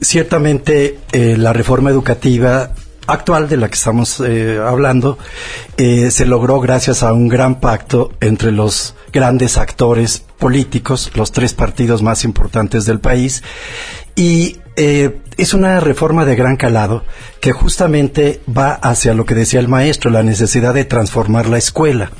[0.00, 2.72] ciertamente eh, la reforma educativa
[3.06, 5.18] actual de la que estamos eh, hablando
[5.76, 12.02] se logró gracias a un gran pacto entre los grandes actores políticos, los tres partidos
[12.02, 13.44] más importantes del país,
[14.16, 14.58] y
[15.38, 17.04] es una reforma de gran calado
[17.40, 22.10] que justamente va hacia lo que decía el maestro, la necesidad de transformar la escuela.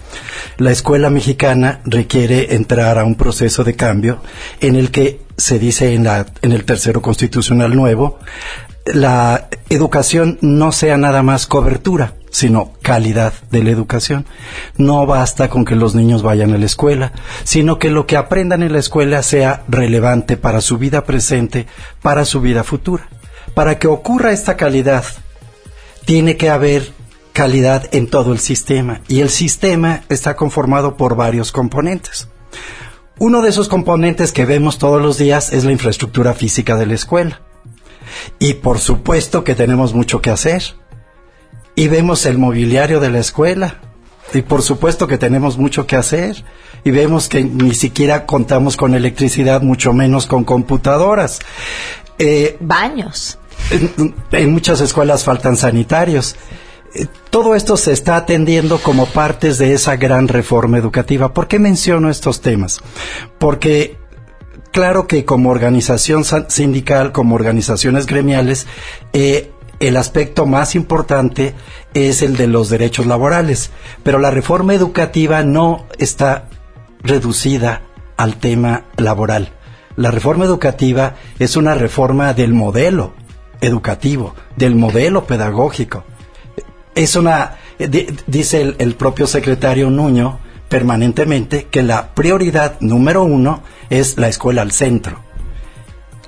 [0.56, 4.22] La escuela mexicana requiere entrar a un proceso de cambio
[4.60, 8.20] en el que se dice en, la, en el tercero constitucional nuevo,
[8.86, 14.26] la educación no sea nada más cobertura, sino calidad de la educación.
[14.76, 17.12] No basta con que los niños vayan a la escuela,
[17.44, 21.66] sino que lo que aprendan en la escuela sea relevante para su vida presente,
[22.02, 23.08] para su vida futura.
[23.54, 25.04] Para que ocurra esta calidad,
[26.04, 26.92] tiene que haber
[27.32, 32.28] calidad en todo el sistema y el sistema está conformado por varios componentes.
[33.20, 36.94] Uno de esos componentes que vemos todos los días es la infraestructura física de la
[36.94, 37.40] escuela.
[38.38, 40.62] Y por supuesto que tenemos mucho que hacer.
[41.78, 43.76] Y vemos el mobiliario de la escuela.
[44.34, 46.44] Y por supuesto que tenemos mucho que hacer.
[46.82, 51.38] Y vemos que ni siquiera contamos con electricidad, mucho menos con computadoras.
[52.18, 53.38] Eh, Baños.
[53.70, 56.34] En, en, muchas escuelas faltan sanitarios.
[56.96, 61.32] Eh, todo esto se está atendiendo como partes de esa gran reforma educativa.
[61.32, 62.80] ¿Por qué menciono estos temas?
[63.38, 63.98] Porque
[64.72, 68.66] claro que como organización sindical, como organizaciones gremiales,
[69.12, 71.54] eh, el aspecto más importante
[71.94, 73.70] es el de los derechos laborales,
[74.02, 76.48] pero la reforma educativa no está
[77.02, 77.82] reducida
[78.16, 79.52] al tema laboral.
[79.96, 83.14] La reforma educativa es una reforma del modelo
[83.60, 86.04] educativo, del modelo pedagógico.
[86.94, 87.56] Es una,
[88.26, 94.72] dice el, propio secretario Nuño permanentemente que la prioridad número uno es la escuela al
[94.72, 95.27] centro.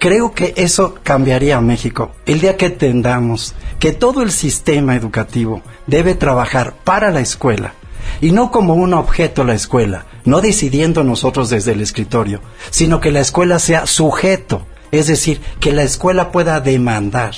[0.01, 5.61] Creo que eso cambiaría a México el día que entendamos que todo el sistema educativo
[5.87, 7.75] debe trabajar para la escuela
[8.23, 13.11] y no como un objeto la escuela, no decidiendo nosotros desde el escritorio, sino que
[13.11, 17.35] la escuela sea sujeto, es decir, que la escuela pueda demandar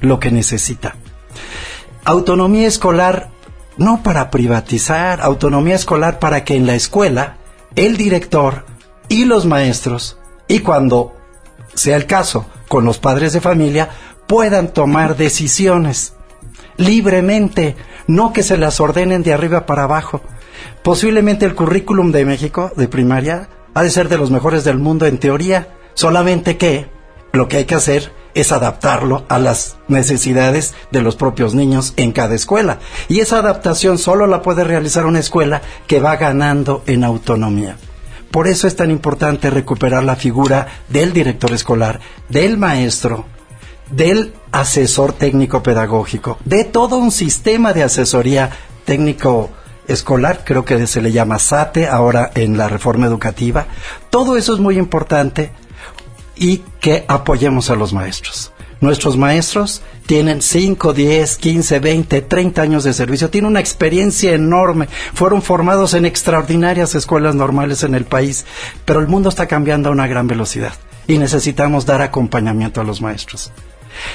[0.00, 0.96] lo que necesita.
[2.04, 3.30] Autonomía escolar
[3.76, 7.36] no para privatizar, autonomía escolar para que en la escuela
[7.76, 8.66] el director
[9.08, 10.18] y los maestros,
[10.48, 11.19] y cuando
[11.74, 13.90] sea el caso con los padres de familia,
[14.26, 16.14] puedan tomar decisiones
[16.76, 20.22] libremente, no que se las ordenen de arriba para abajo.
[20.82, 25.06] Posiblemente el currículum de México, de primaria, ha de ser de los mejores del mundo
[25.06, 26.88] en teoría, solamente que
[27.32, 32.12] lo que hay que hacer es adaptarlo a las necesidades de los propios niños en
[32.12, 32.78] cada escuela.
[33.08, 37.76] Y esa adaptación solo la puede realizar una escuela que va ganando en autonomía.
[38.30, 43.24] Por eso es tan importante recuperar la figura del director escolar, del maestro,
[43.90, 48.50] del asesor técnico pedagógico, de todo un sistema de asesoría
[48.84, 49.50] técnico
[49.88, 53.66] escolar, creo que se le llama SATE ahora en la reforma educativa.
[54.10, 55.52] Todo eso es muy importante
[56.36, 58.52] y que apoyemos a los maestros.
[58.80, 64.88] Nuestros maestros tienen 5, 10, 15, 20, 30 años de servicio, tienen una experiencia enorme,
[65.12, 68.46] fueron formados en extraordinarias escuelas normales en el país,
[68.86, 70.72] pero el mundo está cambiando a una gran velocidad
[71.06, 73.52] y necesitamos dar acompañamiento a los maestros.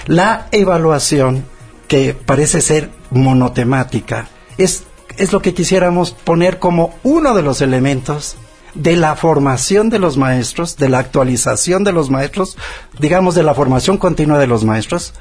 [0.07, 1.45] La evaluación,
[1.87, 4.83] que parece ser monotemática, es,
[5.17, 8.37] es lo que quisiéramos poner como uno de los elementos
[8.75, 12.57] de la formación de los maestros, de la actualización de los maestros,
[12.99, 15.13] digamos de la formación continua de los maestros,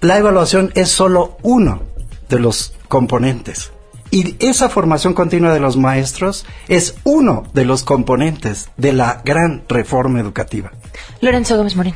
[0.00, 1.82] la evaluación es solo uno
[2.28, 3.70] de los componentes.
[4.10, 9.64] Y esa formación continua de los maestros es uno de los componentes de la gran
[9.68, 10.72] reforma educativa.
[11.20, 11.94] Lorenzo Gómez Morín.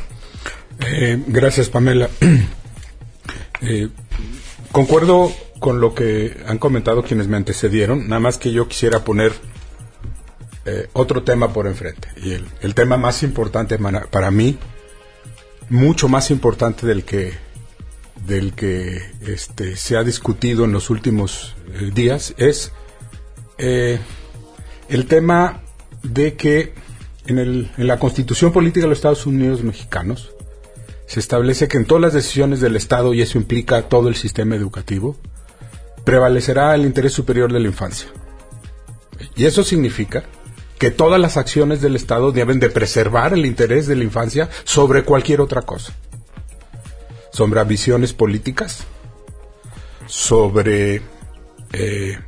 [0.80, 2.08] Eh, gracias, Pamela.
[3.62, 3.90] Eh,
[4.72, 9.34] concuerdo con lo que han comentado quienes me antecedieron, nada más que yo quisiera poner
[10.66, 12.08] eh, otro tema por enfrente.
[12.16, 14.58] Y el, tema más importante para, mí,
[15.68, 17.32] mucho más importante del que,
[18.26, 22.72] del que este, se ha discutido en los últimos eh, días, es
[23.58, 23.98] eh,
[24.88, 25.62] el tema
[26.02, 26.74] de que
[27.26, 30.32] en, el, en la constitución política de los Estados Unidos mexicanos
[31.06, 34.56] se establece que en todas las decisiones del Estado, y eso implica todo el sistema
[34.56, 35.16] educativo,
[36.04, 38.08] prevalecerá el interés superior de la infancia.
[39.34, 40.24] Y eso significa
[40.80, 45.04] que todas las acciones del Estado deben de preservar el interés de la infancia sobre
[45.04, 45.92] cualquier otra cosa.
[47.30, 48.86] Sobre ambiciones políticas,
[50.06, 51.02] sobre
[51.74, 52.18] eh,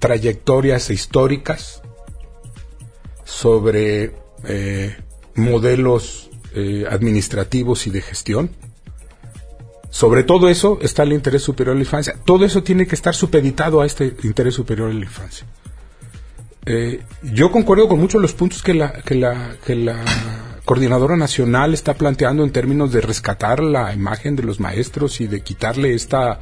[0.00, 1.80] trayectorias históricas,
[3.24, 4.12] sobre
[4.42, 4.96] eh,
[5.36, 8.50] modelos eh, administrativos y de gestión.
[9.88, 12.16] Sobre todo eso está el interés superior de la infancia.
[12.24, 15.46] Todo eso tiene que estar supeditado a este interés superior de la infancia.
[16.66, 20.04] Eh, yo concuerdo con muchos de los puntos que la, que la,
[20.64, 25.40] coordinadora nacional está planteando en términos de rescatar la imagen de los maestros y de
[25.40, 26.40] quitarle esta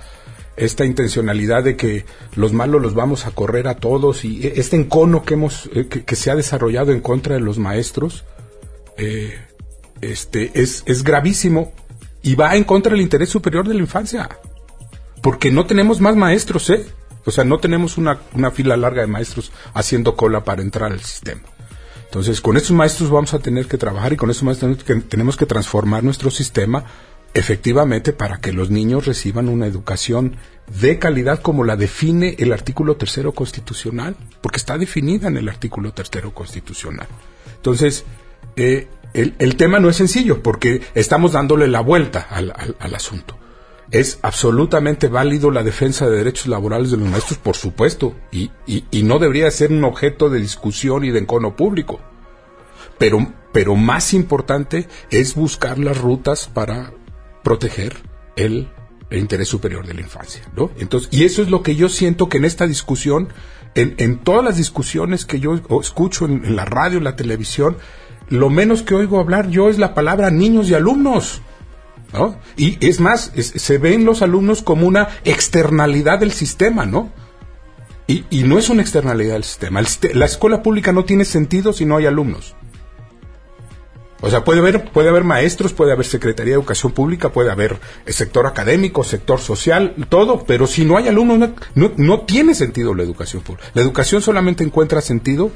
[0.56, 4.74] esta intencionalidad de que los malos los vamos a correr a todos y e, este
[4.74, 8.24] encono que hemos eh, que, se ha desarrollado en contra de los maestros
[8.96, 9.38] eh,
[10.00, 11.72] este es, es gravísimo
[12.22, 14.28] y va en contra del interés superior de la infancia
[15.22, 16.86] porque no tenemos más maestros eh
[17.26, 18.16] o sea, no tenemos una,
[18.52, 21.42] fila larga de maestros haciendo cola para entrar al sistema.
[22.04, 25.44] Entonces, con estos maestros vamos a tener que trabajar y con estos maestros tenemos que
[25.44, 26.84] transformar nuestro sistema
[27.34, 30.36] efectivamente para que los niños reciban una educación
[30.80, 35.92] de calidad como la define el artículo tercero constitucional, porque está definida en el artículo
[35.92, 37.08] tercero constitucional.
[37.56, 38.04] Entonces,
[38.54, 43.36] eh, el, tema no es sencillo, porque estamos dándole la vuelta al asunto
[43.90, 48.50] es absolutamente válido la defensa de derechos laborales de los maestros, por supuesto, y,
[49.02, 52.00] no debería ser un objeto de discusión y de encono público.
[52.98, 56.92] Pero, pero más importante es buscar las rutas para
[57.44, 57.96] proteger
[58.36, 58.68] el,
[59.10, 60.70] interés superior de la infancia, ¿no?
[60.78, 63.28] Entonces, y eso es lo que yo siento que en esta discusión,
[63.76, 67.76] en, en todas las discusiones que yo escucho en, en la radio, en la televisión,
[68.28, 71.42] lo menos que oigo hablar yo es la palabra niños y alumnos.
[72.12, 72.38] ¿No?
[72.56, 77.10] Y es más, es- se ven los alumnos como una externalidad del sistema, ¿no?
[78.06, 79.80] Y, y no es una externalidad del sistema.
[79.80, 79.86] El
[80.18, 82.54] la escuela pública no tiene sentido si no hay alumnos.
[84.22, 87.78] O sea, puede haber, puede haber maestros, puede haber Secretaría de Educación Pública, puede haber
[88.06, 92.54] eh, sector académico, sector social, todo, pero si no hay alumnos, no, no, no tiene
[92.54, 93.68] sentido la educación pública.
[93.74, 95.50] La educación solamente encuentra sentido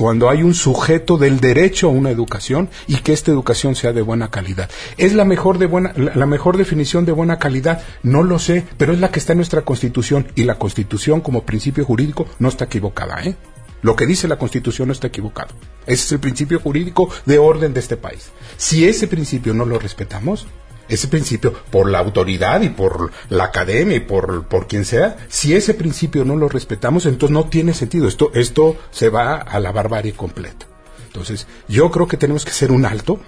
[0.00, 4.00] cuando hay un sujeto del derecho a una educación y que esta educación sea de
[4.00, 4.70] buena calidad.
[4.96, 7.82] ¿Es la mejor, de buena, la, mejor definición de buena calidad?
[8.02, 11.44] No lo sé, pero es la que está en nuestra Constitución y la Constitución como
[11.44, 13.36] principio jurídico no está equivocada, ¿eh?
[13.82, 15.54] Lo que dice la Constitución no está equivocado.
[15.84, 18.30] Ese es el principio jurídico de orden de este país.
[18.56, 20.46] Si ese principio no lo respetamos,
[20.90, 25.54] ese principio, por la autoridad y por la academia y por, por quien sea, si
[25.54, 28.06] ese principio no lo respetamos, entonces no tiene sentido.
[28.08, 30.66] Esto, esto se va a la barbarie completa.
[31.06, 33.18] Entonces, yo creo que tenemos que hacer un alto.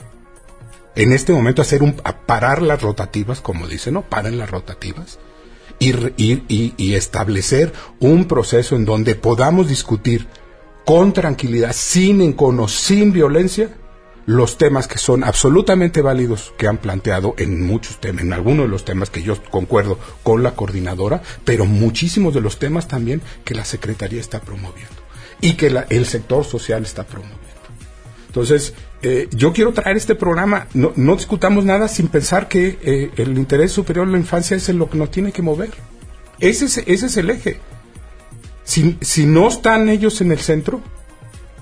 [0.94, 1.94] En este momento hacer un,
[2.27, 4.03] parar las rotativas, como dicen, ¿no?
[4.03, 5.18] Paren las rotativas
[5.79, 10.29] y- y- y establecer un proceso en donde podamos discutir
[10.85, 13.70] con tranquilidad, sin encono, sin violencia,
[14.27, 18.71] los temas que son absolutamente válidos que han planteado en muchos temas, en algunos de
[18.71, 23.55] los temas que yo concuerdo con la coordinadora, pero muchísimos de los temas también que
[23.55, 24.95] la Secretaría está promoviendo
[25.41, 27.41] y que la- el sector social está promoviendo.
[28.29, 33.11] Entonces, eh, yo quiero traer este programa, no, no discutamos nada sin pensar que eh,
[33.17, 35.71] el interés superior de la infancia es lo que nos tiene que mover.
[36.39, 37.59] Ese es, ese es el eje.
[38.65, 40.81] Si, si no están ellos en el centro,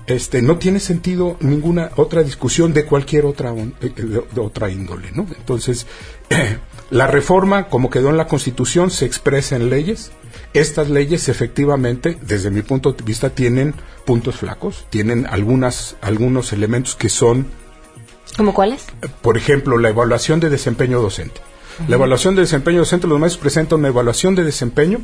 [0.07, 4.69] este, no tiene sentido ninguna otra discusión de cualquier otra, on- eh, de- de otra
[4.69, 5.25] índole, ¿no?
[5.37, 5.85] Entonces,
[6.89, 10.11] la reforma, como quedó en la Constitución, se expresa en leyes.
[10.53, 13.73] Estas leyes, efectivamente, desde mi punto de vista, tienen
[14.05, 17.47] puntos flacos, tienen algunas, algunos elementos que son
[18.37, 18.85] ¿Cómo cuáles?
[19.21, 21.41] por ejemplo, la evaluación de desempeño docente.
[21.87, 24.99] La evaluación de desempeño docente, los maestros presentan una evaluación de desempeño.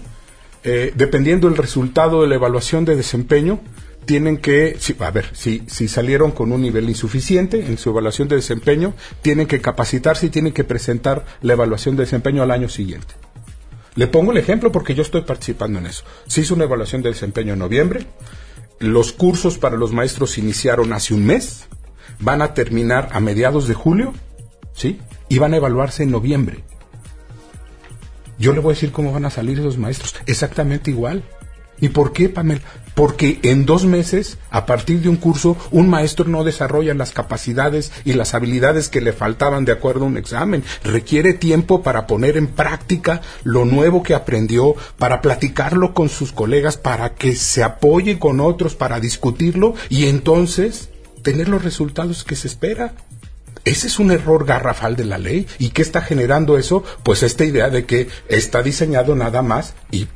[0.64, 3.60] eh, dependiendo del resultado de la evaluación de desempeño,
[4.08, 8.28] tienen que, si- a ver, si, si salieron con un nivel insuficiente en su evaluación
[8.28, 12.70] de desempeño, tienen que capacitarse y tienen que presentar la evaluación de desempeño al año
[12.70, 13.14] siguiente.
[13.96, 16.04] Le pongo el ejemplo porque yo estoy participando en eso.
[16.28, 18.06] Se hizo una evaluación de desempeño en noviembre.
[18.80, 21.66] Los cursos para los maestros iniciaron hace un mes.
[22.20, 24.14] Van a terminar a mediados de julio.
[24.74, 25.00] ¿Sí?
[25.30, 26.64] Y van a evaluarse en noviembre.
[28.40, 30.14] Yo le voy a decir cómo van a salir esos maestros.
[30.28, 31.24] Exactamente igual.
[31.80, 32.62] ¿Y por qué, Pamela?
[32.96, 37.92] Porque en dos meses, a partir de un curso, un maestro no desarrolla las capacidades
[38.06, 40.64] y las habilidades que le faltaban de acuerdo a un examen.
[40.84, 46.78] Requiere tiempo para poner en práctica lo nuevo que aprendió, para platicarlo con sus colegas,
[46.78, 50.90] para que se apoye con otros, para discutirlo y entonces
[51.22, 52.94] tener los resultados que se espera.
[53.68, 55.46] Ese es un error garrafal de la ley.
[55.60, 56.86] ¿Y qué está generando eso?
[57.04, 60.08] Pues esta idea de que está diseñado nada más, y,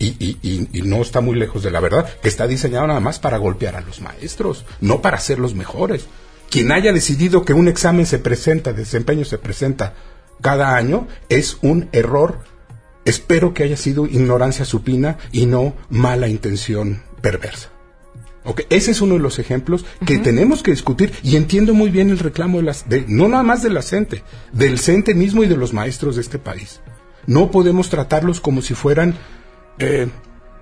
[0.85, 3.81] no está muy lejos de la verdad, que está diseñado nada más para golpear a
[3.81, 6.05] los maestros, no para ser los mejores.
[6.49, 9.95] Quien haya decidido que un examen se presenta, desempeño se presenta
[10.39, 12.45] cada año, es un error.
[13.03, 17.69] Espero que haya sido ignorancia supina y no mala intención perversa.
[18.43, 22.09] Ok, Ese es uno de los ejemplos que tenemos que discutir y entiendo muy bien
[22.09, 25.47] el reclamo de las, de, no nada más de la CENTE, del CENTE mismo y
[25.47, 26.81] de los maestros de este país.
[27.27, 29.15] No podemos tratarlos como si fueran,
[29.77, 30.07] eh,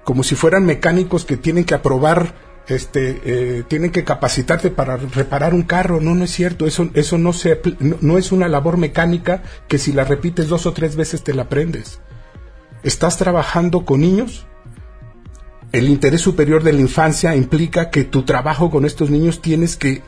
[0.03, 2.35] como si fueran mecánicos que tienen que aprobar,
[2.67, 6.01] este, eh, tienen que capacitarse para reparar un carro.
[6.01, 6.67] No, no es cierto.
[6.67, 10.73] Eso, eso no se, no es una labor mecánica que si la repites dos o
[10.73, 12.01] tres veces te la aprendes.
[12.83, 14.45] Estás trabajando con niños
[15.71, 20.01] el interés superior de la infancia implica que tu trabajo con estos niños tienes que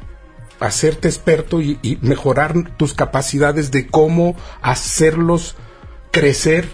[0.59, 5.55] hacerte experto y, mejorar tus capacidades de cómo hacerlos
[6.11, 6.69] crecer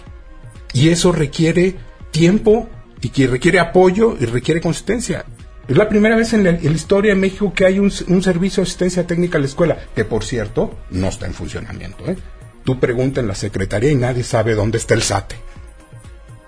[0.72, 1.76] y eso requiere
[2.10, 2.68] tiempo
[3.00, 5.24] y que requiere apoyo y requiere consistencia.
[5.68, 9.06] Es la primera vez en la, historia de México que hay un, servicio de asistencia
[9.06, 12.04] técnica a la escuela, que por cierto no está en funcionamiento.
[12.06, 12.16] ¿eh?
[12.64, 15.36] Tú preguntas en la secretaría y nadie sabe dónde está el SATE.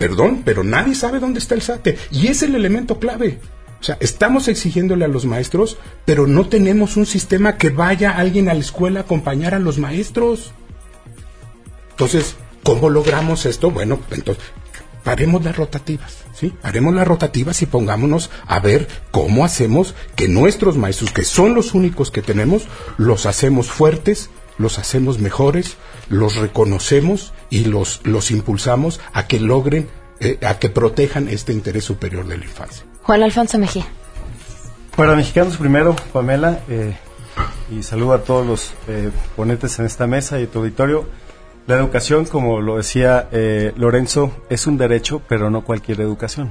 [0.01, 1.99] Perdón, pero nadie sabe dónde está el SATE.
[2.11, 3.39] Y es el elemento clave.
[3.79, 8.49] O sea, estamos exigiéndole a los maestros, pero no tenemos un sistema que vaya alguien
[8.49, 10.53] a la escuela a acompañar a los maestros.
[11.90, 13.71] Entonces, ¿cómo logramos esto?
[13.71, 14.42] Bueno, entonces,
[15.05, 16.51] paremos las rotativas, ¿sí?
[16.63, 21.75] Paremos las rotativas y pongámonos a ver cómo hacemos que nuestros maestros, que son los
[21.75, 24.31] únicos que tenemos, los hacemos fuertes,
[24.61, 25.77] los hacemos mejores,
[26.08, 29.88] los reconocemos y los, los impulsamos a que logren,
[30.21, 32.85] eh, a que protejan este interés superior de la infancia.
[33.02, 33.87] Juan Alfonso Mejía.
[34.96, 36.96] Para Mexicanos Primero, Pamela, eh,
[37.71, 41.06] y saludo a todos los eh, ponentes en esta mesa y tu auditorio.
[41.67, 46.50] La educación, como lo decía eh, Lorenzo, es un derecho, pero no cualquier educación.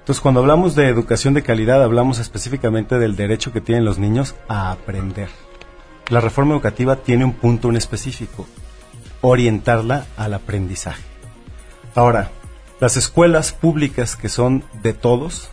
[0.00, 4.34] Entonces, cuando hablamos de educación de calidad, hablamos específicamente del derecho que tienen los niños
[4.48, 5.28] a aprender.
[6.10, 8.46] La reforma educativa tiene un punto en específico,
[9.20, 11.02] orientarla al aprendizaje.
[11.94, 12.32] Ahora,
[12.80, 15.50] las escuelas públicas que son de todos,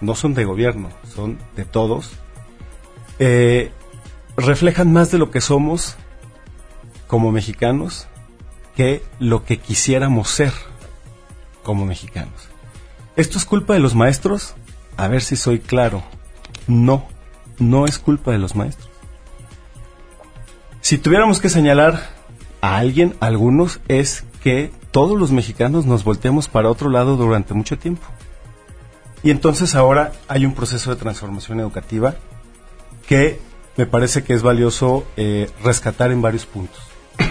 [0.00, 2.12] no son de gobierno, son de todos,
[3.18, 3.72] eh,
[4.36, 5.96] reflejan más de lo que somos
[7.08, 8.06] como mexicanos
[8.76, 10.52] que lo que quisiéramos ser
[11.64, 12.48] como mexicanos.
[13.16, 14.54] ¿Esto es culpa de los maestros?
[14.96, 16.02] A ver si soy claro.
[16.66, 17.08] No,
[17.58, 18.89] no es culpa de los maestros.
[20.80, 22.08] Si tuviéramos que señalar
[22.60, 27.54] a alguien, a algunos, es que todos los mexicanos nos volteamos para otro lado durante
[27.54, 28.06] mucho tiempo.
[29.22, 32.14] Y entonces ahora hay un proceso de transformación educativa
[33.06, 33.38] que
[33.76, 36.82] me parece que es valioso eh, rescatar en varios puntos.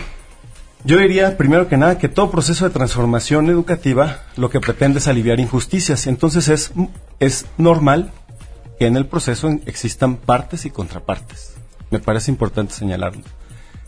[0.83, 5.07] Yo diría, primero que nada, que todo proceso de transformación educativa lo que pretende es
[5.07, 6.05] aliviar injusticias.
[6.05, 6.71] Entonces es,
[7.19, 8.11] es normal
[8.77, 11.55] que en el proceso existan partes y contrapartes.
[11.89, 13.23] Me parece importante señalarlo.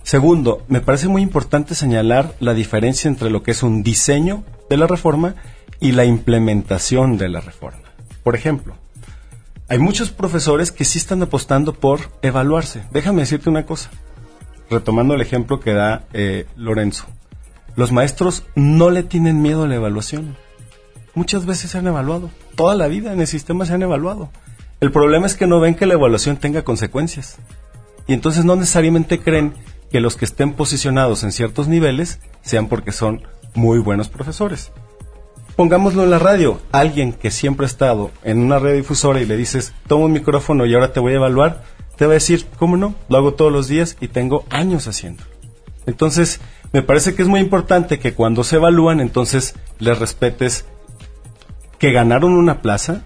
[0.04, 4.78] Segundo, me parece muy importante señalar la diferencia entre lo que es un diseño de
[4.78, 5.36] la reforma
[5.80, 7.84] y la implementación de la reforma.
[8.24, 8.76] Por ejemplo,
[9.68, 12.84] hay muchos profesores que sí están apostando por evaluarse.
[12.92, 13.90] Déjame decirte una cosa
[14.72, 17.06] retomando el ejemplo que da eh, Lorenzo,
[17.76, 20.38] los maestros no le tienen miedo a la evaluación.
[21.14, 24.30] Muchas veces se han evaluado, toda la vida en el sistema se han evaluado.
[24.80, 27.38] El problema es que no ven que la evaluación tenga consecuencias.
[28.08, 29.54] Y entonces no necesariamente creen
[29.92, 33.24] que los que estén posicionados en ciertos niveles sean porque son
[33.54, 34.72] muy buenos profesores.
[35.56, 39.74] Pongámoslo en la radio, alguien que siempre ha estado en una radiodifusora y le dices,
[39.88, 41.64] toma un micrófono y ahora te voy a evaluar,
[41.98, 42.96] te va a decir, ¿cómo no?
[43.10, 45.24] Lo hago todos los días y tengo años haciendo.
[45.86, 46.40] Entonces,
[46.72, 50.66] me parece que es muy importante que cuando se evalúan, entonces les respetes
[51.80, 53.02] que ganaron una plaza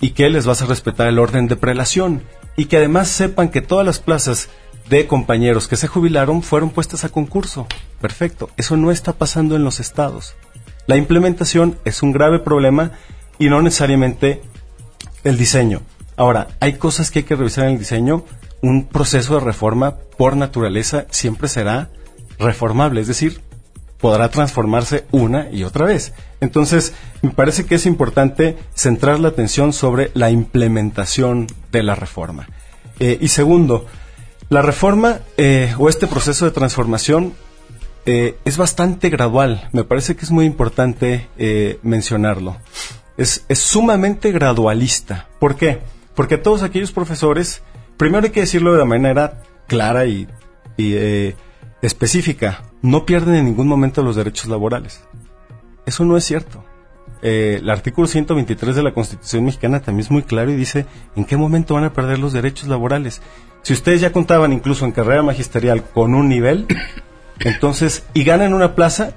[0.00, 2.22] y que les vas a respetar el orden de prelación
[2.56, 4.48] y que además sepan que todas las plazas
[4.90, 7.66] de compañeros que se jubilaron fueron puestas a concurso.
[8.00, 10.34] Perfecto, eso no está pasando en los estados.
[10.86, 12.92] La implementación es un grave problema
[13.38, 14.42] y no necesariamente
[15.22, 15.82] el diseño.
[16.16, 18.24] Ahora, hay cosas que hay que revisar en el diseño.
[18.62, 21.88] Un proceso de reforma, por naturaleza, siempre será
[22.38, 23.40] reformable, es decir,
[24.00, 26.12] podrá transformarse una y otra vez.
[26.40, 32.48] Entonces, me parece que es importante centrar la atención sobre la implementación de la reforma.
[32.98, 33.86] Eh, y segundo,
[34.50, 37.32] la reforma eh, o este proceso de transformación
[38.04, 39.68] eh, es bastante gradual.
[39.72, 41.28] Me parece que es muy importante
[41.82, 42.58] mencionarlo.
[43.16, 45.28] Es, es sumamente gradualista.
[45.38, 45.80] ¿Por qué?
[46.14, 47.62] Porque todos aquellos profesores,
[47.96, 50.26] primero hay que decirlo de manera clara y,
[50.76, 51.36] eh,
[51.80, 55.00] específica, no pierden en ningún momento los derechos laborales.
[55.86, 56.64] Eso no es cierto.
[57.22, 61.24] Eh, el artículo 123 de la Constitución mexicana también es muy claro y dice en
[61.26, 63.20] qué momento van a perder los derechos laborales.
[63.62, 66.66] Si ustedes ya contaban incluso en carrera magisterial con un nivel,
[67.40, 69.12] entonces, y ganan una plaza,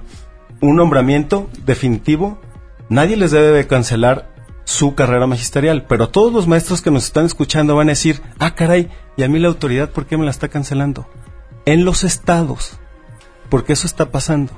[0.59, 2.39] un nombramiento definitivo,
[2.89, 4.33] nadie les debe de cancelar
[4.65, 5.85] su carrera magisterial.
[5.87, 9.29] Pero todos los maestros que nos están escuchando van a decir, ah, caray, ¿y a
[9.29, 11.07] mí la autoridad por qué me la está cancelando?
[11.65, 12.79] En los estados,
[13.49, 14.51] porque eso está pasando.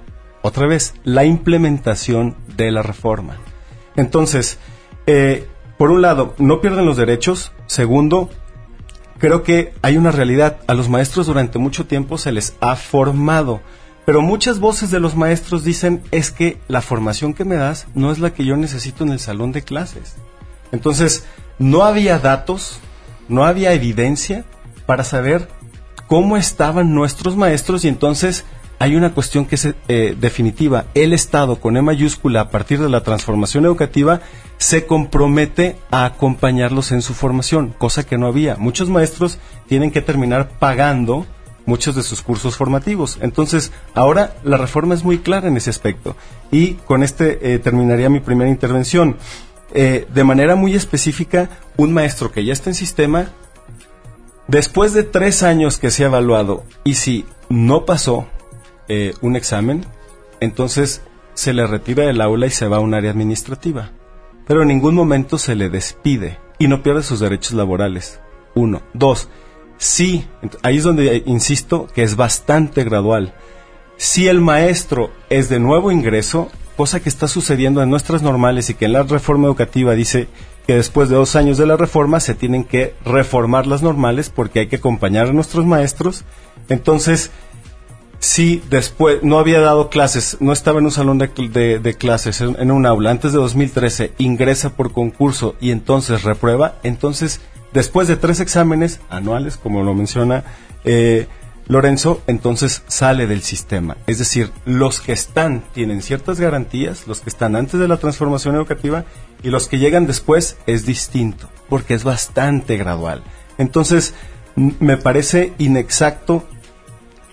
[0.46, 3.38] Otra vez, la implementación de la reforma.
[3.96, 4.60] Entonces,
[5.08, 7.52] eh, por un lado, no pierden los derechos.
[7.66, 8.30] Segundo,
[9.18, 10.58] creo que hay una realidad.
[10.68, 13.62] A los maestros durante mucho tiempo se les ha formado
[14.06, 18.12] pero muchas voces de los maestros dicen es que la formación que me das no
[18.12, 20.16] es la que yo necesito en el salón de clases.
[20.72, 21.26] Entonces,
[21.58, 22.80] no había datos,
[23.30, 24.46] no había evidencia
[24.86, 25.50] para saber
[26.06, 28.46] cómo estaban nuestros maestros y entonces
[28.80, 30.86] hay una cuestión que es eh, definitiva.
[30.94, 34.22] El Estado, con E mayúscula, a partir de la transformación educativa,
[34.58, 38.56] se compromete a acompañarlos en su formación, cosa que no había.
[38.56, 41.26] Muchos maestros tienen que terminar pagando
[41.66, 43.18] muchos de sus cursos formativos.
[43.22, 46.16] Entonces, ahora la reforma es muy clara en ese aspecto.
[46.52, 49.18] Y con este eh, terminaría mi primera intervención.
[49.74, 53.30] Eh, de manera muy específica, un maestro que ya está en sistema,
[54.48, 58.28] después de tres años que se ha evaluado y si no pasó
[58.88, 59.86] eh, un examen,
[60.40, 61.02] entonces
[61.34, 63.92] se le retira del aula y se va a un área administrativa.
[64.48, 68.20] Pero en ningún momento se le despide y no pierde sus derechos laborales.
[68.54, 68.82] Uno.
[68.94, 69.30] Dos,
[69.78, 70.26] Sí,
[70.64, 73.34] ahí es donde insisto que es bastante gradual.
[73.98, 78.76] Si el maestro es de nuevo ingreso, cosa que está sucediendo en nuestras normales y
[78.76, 80.28] que en la reforma educativa dice
[80.66, 84.60] que después de dos años de la reforma se tienen que reformar las normales porque
[84.60, 86.24] hay que acompañar a nuestros maestros.
[86.70, 87.32] Entonces,
[88.26, 92.88] si después no había dado clases, no estaba en un salón de, clases, en, un
[92.88, 97.40] aula, antes de 2013, ingresa por concurso y entonces reprueba, entonces
[97.72, 100.44] después de tres exámenes anuales, como lo menciona
[100.86, 101.28] eh,
[101.68, 103.96] Lorenzo, entonces sale del sistema.
[104.08, 108.56] Es decir, los que están tienen ciertas garantías, los que están antes de la transformación
[108.56, 109.06] educativa
[109.44, 113.22] y los que llegan después es distinto, porque es bastante gradual.
[113.60, 114.16] Entonces,
[114.56, 116.44] me parece inexacto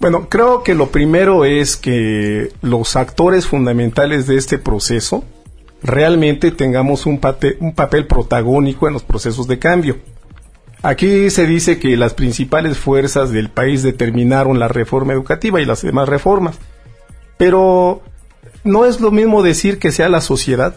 [0.00, 5.22] Bueno, creo que lo primero es que los actores fundamentales de este proceso
[5.84, 7.20] realmente tengamos un,
[7.60, 9.98] un papel protagónico en los procesos de cambio.
[10.82, 15.82] Aquí se dice que las principales fuerzas del país determinaron la reforma educativa y las
[15.82, 16.58] demás reformas.
[17.36, 18.02] Pero
[18.64, 20.76] no es lo mismo decir que sea la sociedad,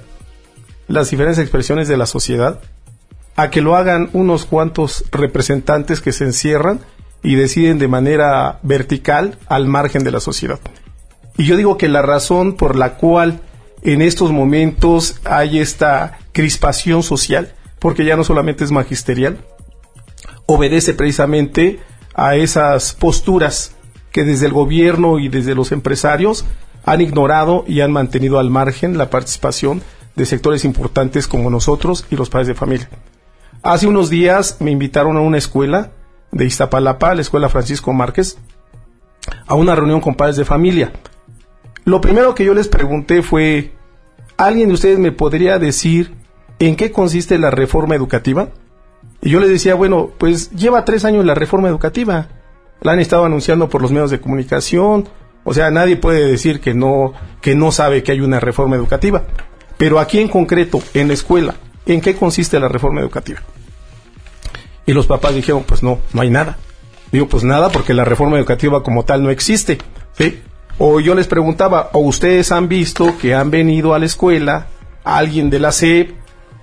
[0.88, 2.59] las diferentes expresiones de la sociedad,
[3.36, 6.81] a que lo hagan unos cuantos representantes que se encierran
[7.23, 10.59] y deciden de manera vertical al margen de la sociedad.
[11.38, 13.41] Y yo digo que la razón por la cual
[13.81, 19.39] en estos momentos hay esta crispación social, porque ya no solamente es magisterial,
[20.45, 21.79] obedece precisamente
[22.13, 23.75] a esas posturas
[24.11, 26.45] que desde el gobierno y desde los empresarios
[26.86, 29.81] han ignorado y han mantenido al margen la participación
[30.15, 32.89] de sectores importantes como nosotros y los padres de familia.
[33.61, 35.91] Hace unos días me invitaron a una escuela
[36.31, 38.38] de Iztapalapa, la escuela Francisco Márquez,
[39.47, 40.91] a una reunión con padres de familia.
[41.86, 43.73] Lo primero que yo les pregunté fue,
[44.38, 46.13] ¿alguien de ustedes me podría decir
[46.59, 48.49] en qué consiste la reforma educativa?
[49.21, 52.27] Y yo les decía, bueno, pues lleva tres años la reforma educativa.
[52.81, 55.07] La han estado anunciando por los medios de comunicación,
[55.44, 59.24] o sea, nadie puede decir que no, que no sabe que hay una reforma educativa.
[59.78, 63.41] Pero aquí en concreto, en la escuela, ¿en qué consiste la reforma educativa?
[64.86, 66.58] Y los papás dijeron, pues no, no hay nada.
[67.12, 69.78] Digo, pues nada, porque la reforma educativa como tal no existe.
[70.18, 70.41] ¿sí?
[70.78, 74.68] O yo les preguntaba, ¿o ustedes han visto que han venido a la escuela
[75.04, 76.12] alguien de la SEP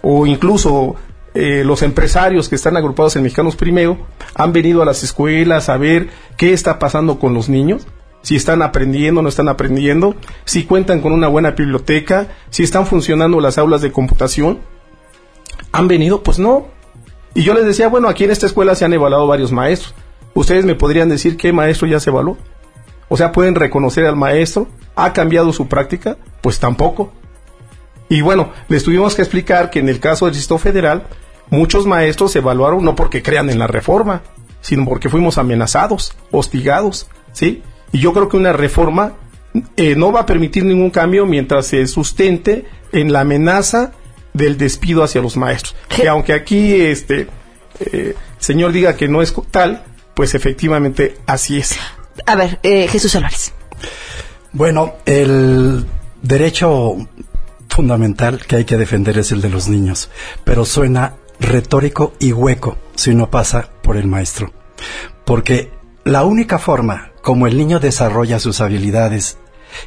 [0.02, 0.96] o incluso
[1.34, 3.98] eh, los empresarios que están agrupados en Mexicanos Primero
[4.34, 7.86] han venido a las escuelas a ver qué está pasando con los niños?
[8.22, 10.14] Si están aprendiendo, no están aprendiendo,
[10.44, 14.60] si cuentan con una buena biblioteca, si están funcionando las aulas de computación.
[15.72, 16.22] ¿Han venido?
[16.22, 16.66] Pues no.
[17.34, 19.94] Y yo les decía, bueno, aquí en esta escuela se han evaluado varios maestros.
[20.34, 22.36] ¿Ustedes me podrían decir qué maestro ya se evaluó?
[23.08, 24.68] O sea, ¿pueden reconocer al maestro?
[24.96, 26.16] ¿Ha cambiado su práctica?
[26.40, 27.12] Pues tampoco.
[28.08, 31.06] Y bueno, les tuvimos que explicar que en el caso del Distrito Federal,
[31.48, 34.22] muchos maestros se evaluaron no porque crean en la reforma,
[34.60, 37.62] sino porque fuimos amenazados, hostigados, ¿sí?
[37.92, 39.14] Y yo creo que una reforma
[39.76, 43.92] eh, no va a permitir ningún cambio mientras se sustente en la amenaza
[44.32, 45.74] del despido hacia los maestros.
[45.88, 47.28] Que aunque aquí este
[47.80, 49.82] eh, señor diga que no es tal,
[50.14, 51.76] pues efectivamente así es.
[52.26, 53.52] A ver, eh, Jesús Álvarez.
[54.52, 55.86] Bueno, el
[56.22, 56.96] derecho
[57.68, 60.10] fundamental que hay que defender es el de los niños,
[60.44, 64.52] pero suena retórico y hueco si no pasa por el maestro.
[65.24, 65.70] Porque
[66.04, 69.38] la única forma como el niño desarrolla sus habilidades,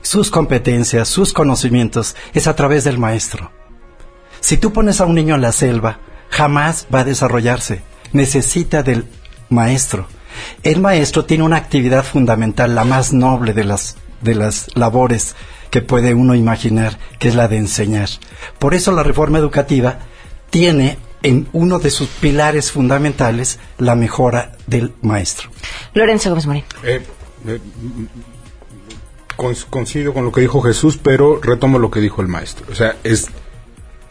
[0.01, 3.51] sus competencias, sus conocimientos, es a través del maestro.
[4.39, 7.81] Si tú pones a un niño en la selva, jamás va a desarrollarse.
[8.11, 9.07] necesita del
[9.49, 10.07] maestro.
[10.61, 15.35] El maestro tiene una actividad fundamental, la más noble de las, de las labores
[15.71, 18.09] que puede uno imaginar, que es la de enseñar.
[18.59, 19.97] Por eso la reforma educativa
[20.51, 25.49] tiene en uno de sus pilares fundamentales la mejora del maestro.
[25.93, 26.63] Lorenzo Gómez Morín.
[26.83, 27.03] Eh,
[27.47, 27.59] eh,
[29.35, 32.65] con lo que dijo Jesús, pero retomo lo que dijo el maestro.
[32.71, 33.27] O sea, es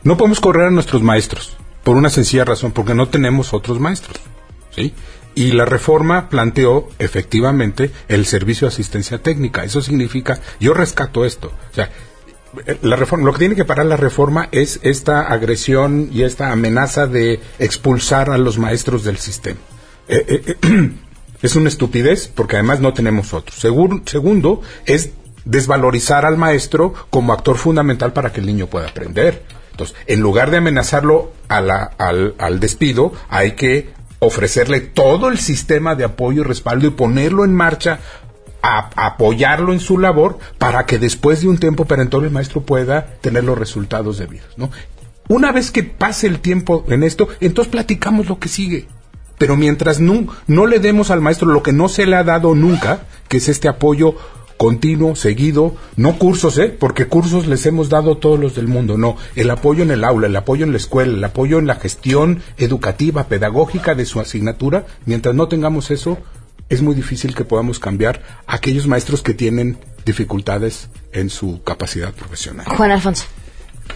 [0.05, 4.19] no podemos correr a nuestros maestros por una sencilla razón, porque no tenemos otros maestros.
[4.75, 4.95] ¿sí?
[5.35, 9.65] Y la reforma planteó efectivamente el servicio de asistencia técnica.
[9.65, 11.53] Eso significa, yo rescato esto.
[11.71, 11.91] O sea,
[12.83, 17.07] la reforma, lo que tiene que parar la reforma es esta agresión y esta amenaza
[17.07, 19.61] de expulsar a los maestros del sistema.
[20.09, 20.91] Eh, eh, eh,
[21.43, 23.59] es una estupidez porque además no tenemos otros.
[23.59, 25.11] segundo, es
[25.45, 29.43] desvalorizar al maestro como actor fundamental para que el niño pueda aprender.
[29.73, 31.71] Entonces, en lugar de amenazarlo al,
[32.39, 37.55] al despido, hay que ofrecerle todo el sistema de apoyo y respaldo y ponerlo en
[37.55, 37.99] marcha
[38.63, 43.15] a, apoyarlo en su labor para que después de un tiempo perentorio el maestro pueda
[43.21, 44.71] tener los resultados debidos, ¿no?
[45.29, 48.87] Una vez que pase el tiempo en esto, entonces platicamos lo que sigue.
[49.39, 52.55] Pero mientras no, no le demos al maestro lo que no se le ha dado
[52.55, 54.15] nunca, que es este apoyo
[54.63, 56.69] continuo, seguido, no cursos, ¿eh?
[56.69, 60.29] porque cursos les hemos dado todos los del mundo, no, el apoyo en el aula,
[60.29, 64.87] el apoyo en la escuela, el apoyo en la gestión educativa, pedagógica de su asignatura,
[65.05, 66.19] mientras no tengamos eso,
[66.69, 72.13] es muy difícil que podamos cambiar a aquellos maestros que tienen dificultades en su capacidad
[72.13, 72.67] profesional.
[72.67, 73.25] Juan Alfonso.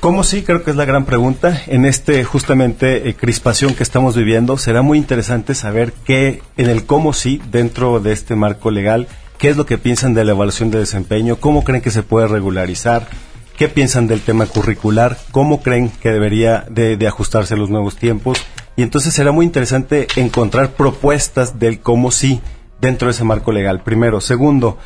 [0.01, 0.43] ¿Cómo sí?
[0.43, 1.63] Creo que es la gran pregunta.
[1.67, 6.85] En este justamente eh, crispación que estamos viviendo, será muy interesante saber qué, en el
[6.85, 10.71] cómo sí, dentro de este marco legal, qué es lo que piensan de la evaluación
[10.71, 13.09] de desempeño, cómo creen que se puede regularizar,
[13.57, 17.97] qué piensan del tema curricular, cómo creen que debería de, de ajustarse a los nuevos
[17.97, 18.39] tiempos.
[18.77, 22.41] Y entonces será muy interesante encontrar propuestas del cómo sí
[22.81, 23.83] dentro de ese marco legal.
[23.83, 24.21] Primero.
[24.21, 24.79] Segundo,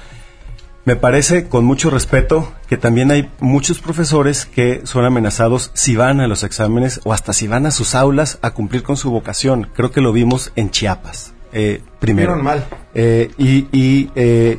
[0.84, 6.20] me parece, con mucho respeto, que también hay muchos profesores que son amenazados si van
[6.20, 9.68] a los exámenes o hasta si van a sus aulas a cumplir con su vocación.
[9.74, 11.34] Creo que lo vimos en Chiapas.
[11.52, 12.36] Eh, primero.
[12.36, 12.64] mal.
[12.94, 14.58] Eh, y, y, eh,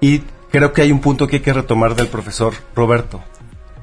[0.00, 3.22] y creo que hay un punto que hay que retomar del profesor Roberto.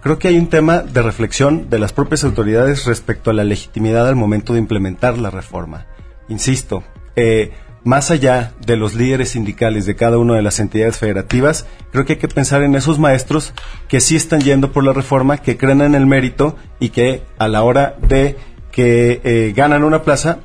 [0.01, 4.07] Creo que hay un tema de reflexión de las propias autoridades respecto a la legitimidad
[4.07, 5.88] al momento de implementar la reforma.
[6.29, 6.83] Insisto,
[7.15, 7.51] eh,
[7.86, 12.13] más allá de los líderes sindicales de cada una de las entidades federativas, creo que
[12.13, 13.53] hay que pensar en esos maestros
[13.88, 17.47] que sí están yendo por la reforma, que creen en el mérito y que a
[17.47, 18.38] la hora de
[18.71, 20.39] que eh, ganan una plaza,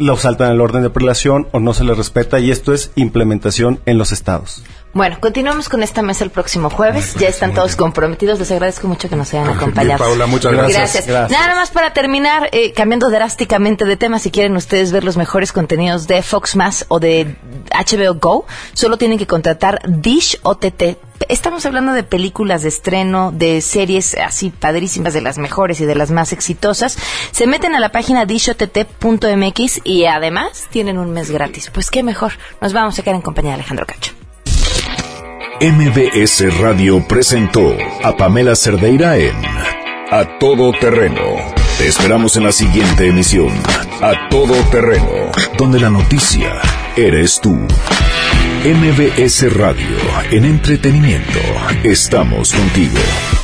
[0.00, 3.80] lo saltan el orden de prelación o no se les respeta y esto es implementación
[3.84, 4.64] en los estados.
[4.94, 7.14] Bueno, continuamos con esta mesa el próximo jueves.
[7.14, 8.38] ya están todos comprometidos.
[8.38, 9.98] Les agradezco mucho que nos hayan acompañado.
[9.98, 11.06] Paula, muchas gracias.
[11.06, 15.52] Nada más para terminar, eh, cambiando drásticamente de tema, si quieren ustedes ver los mejores
[15.52, 17.36] contenidos de Fox Más o de
[17.70, 21.09] HBO Go, solo tienen que contratar Dish OTT.
[21.28, 25.94] Estamos hablando de películas de estreno, de series así padrísimas, de las mejores y de
[25.94, 26.98] las más exitosas.
[27.30, 31.70] Se meten a la página dishott.mx y además tienen un mes gratis.
[31.72, 32.32] Pues qué mejor.
[32.60, 34.12] Nos vamos a quedar en compañía de Alejandro Cacho.
[35.60, 39.36] MBS Radio presentó a Pamela Cerdeira en
[40.10, 41.20] A Todo Terreno.
[41.76, 43.52] Te esperamos en la siguiente emisión,
[44.00, 46.60] A Todo Terreno, donde la noticia
[46.96, 47.58] eres tú.
[48.62, 49.96] MBS Radio,
[50.30, 51.40] en entretenimiento,
[51.82, 53.39] estamos contigo.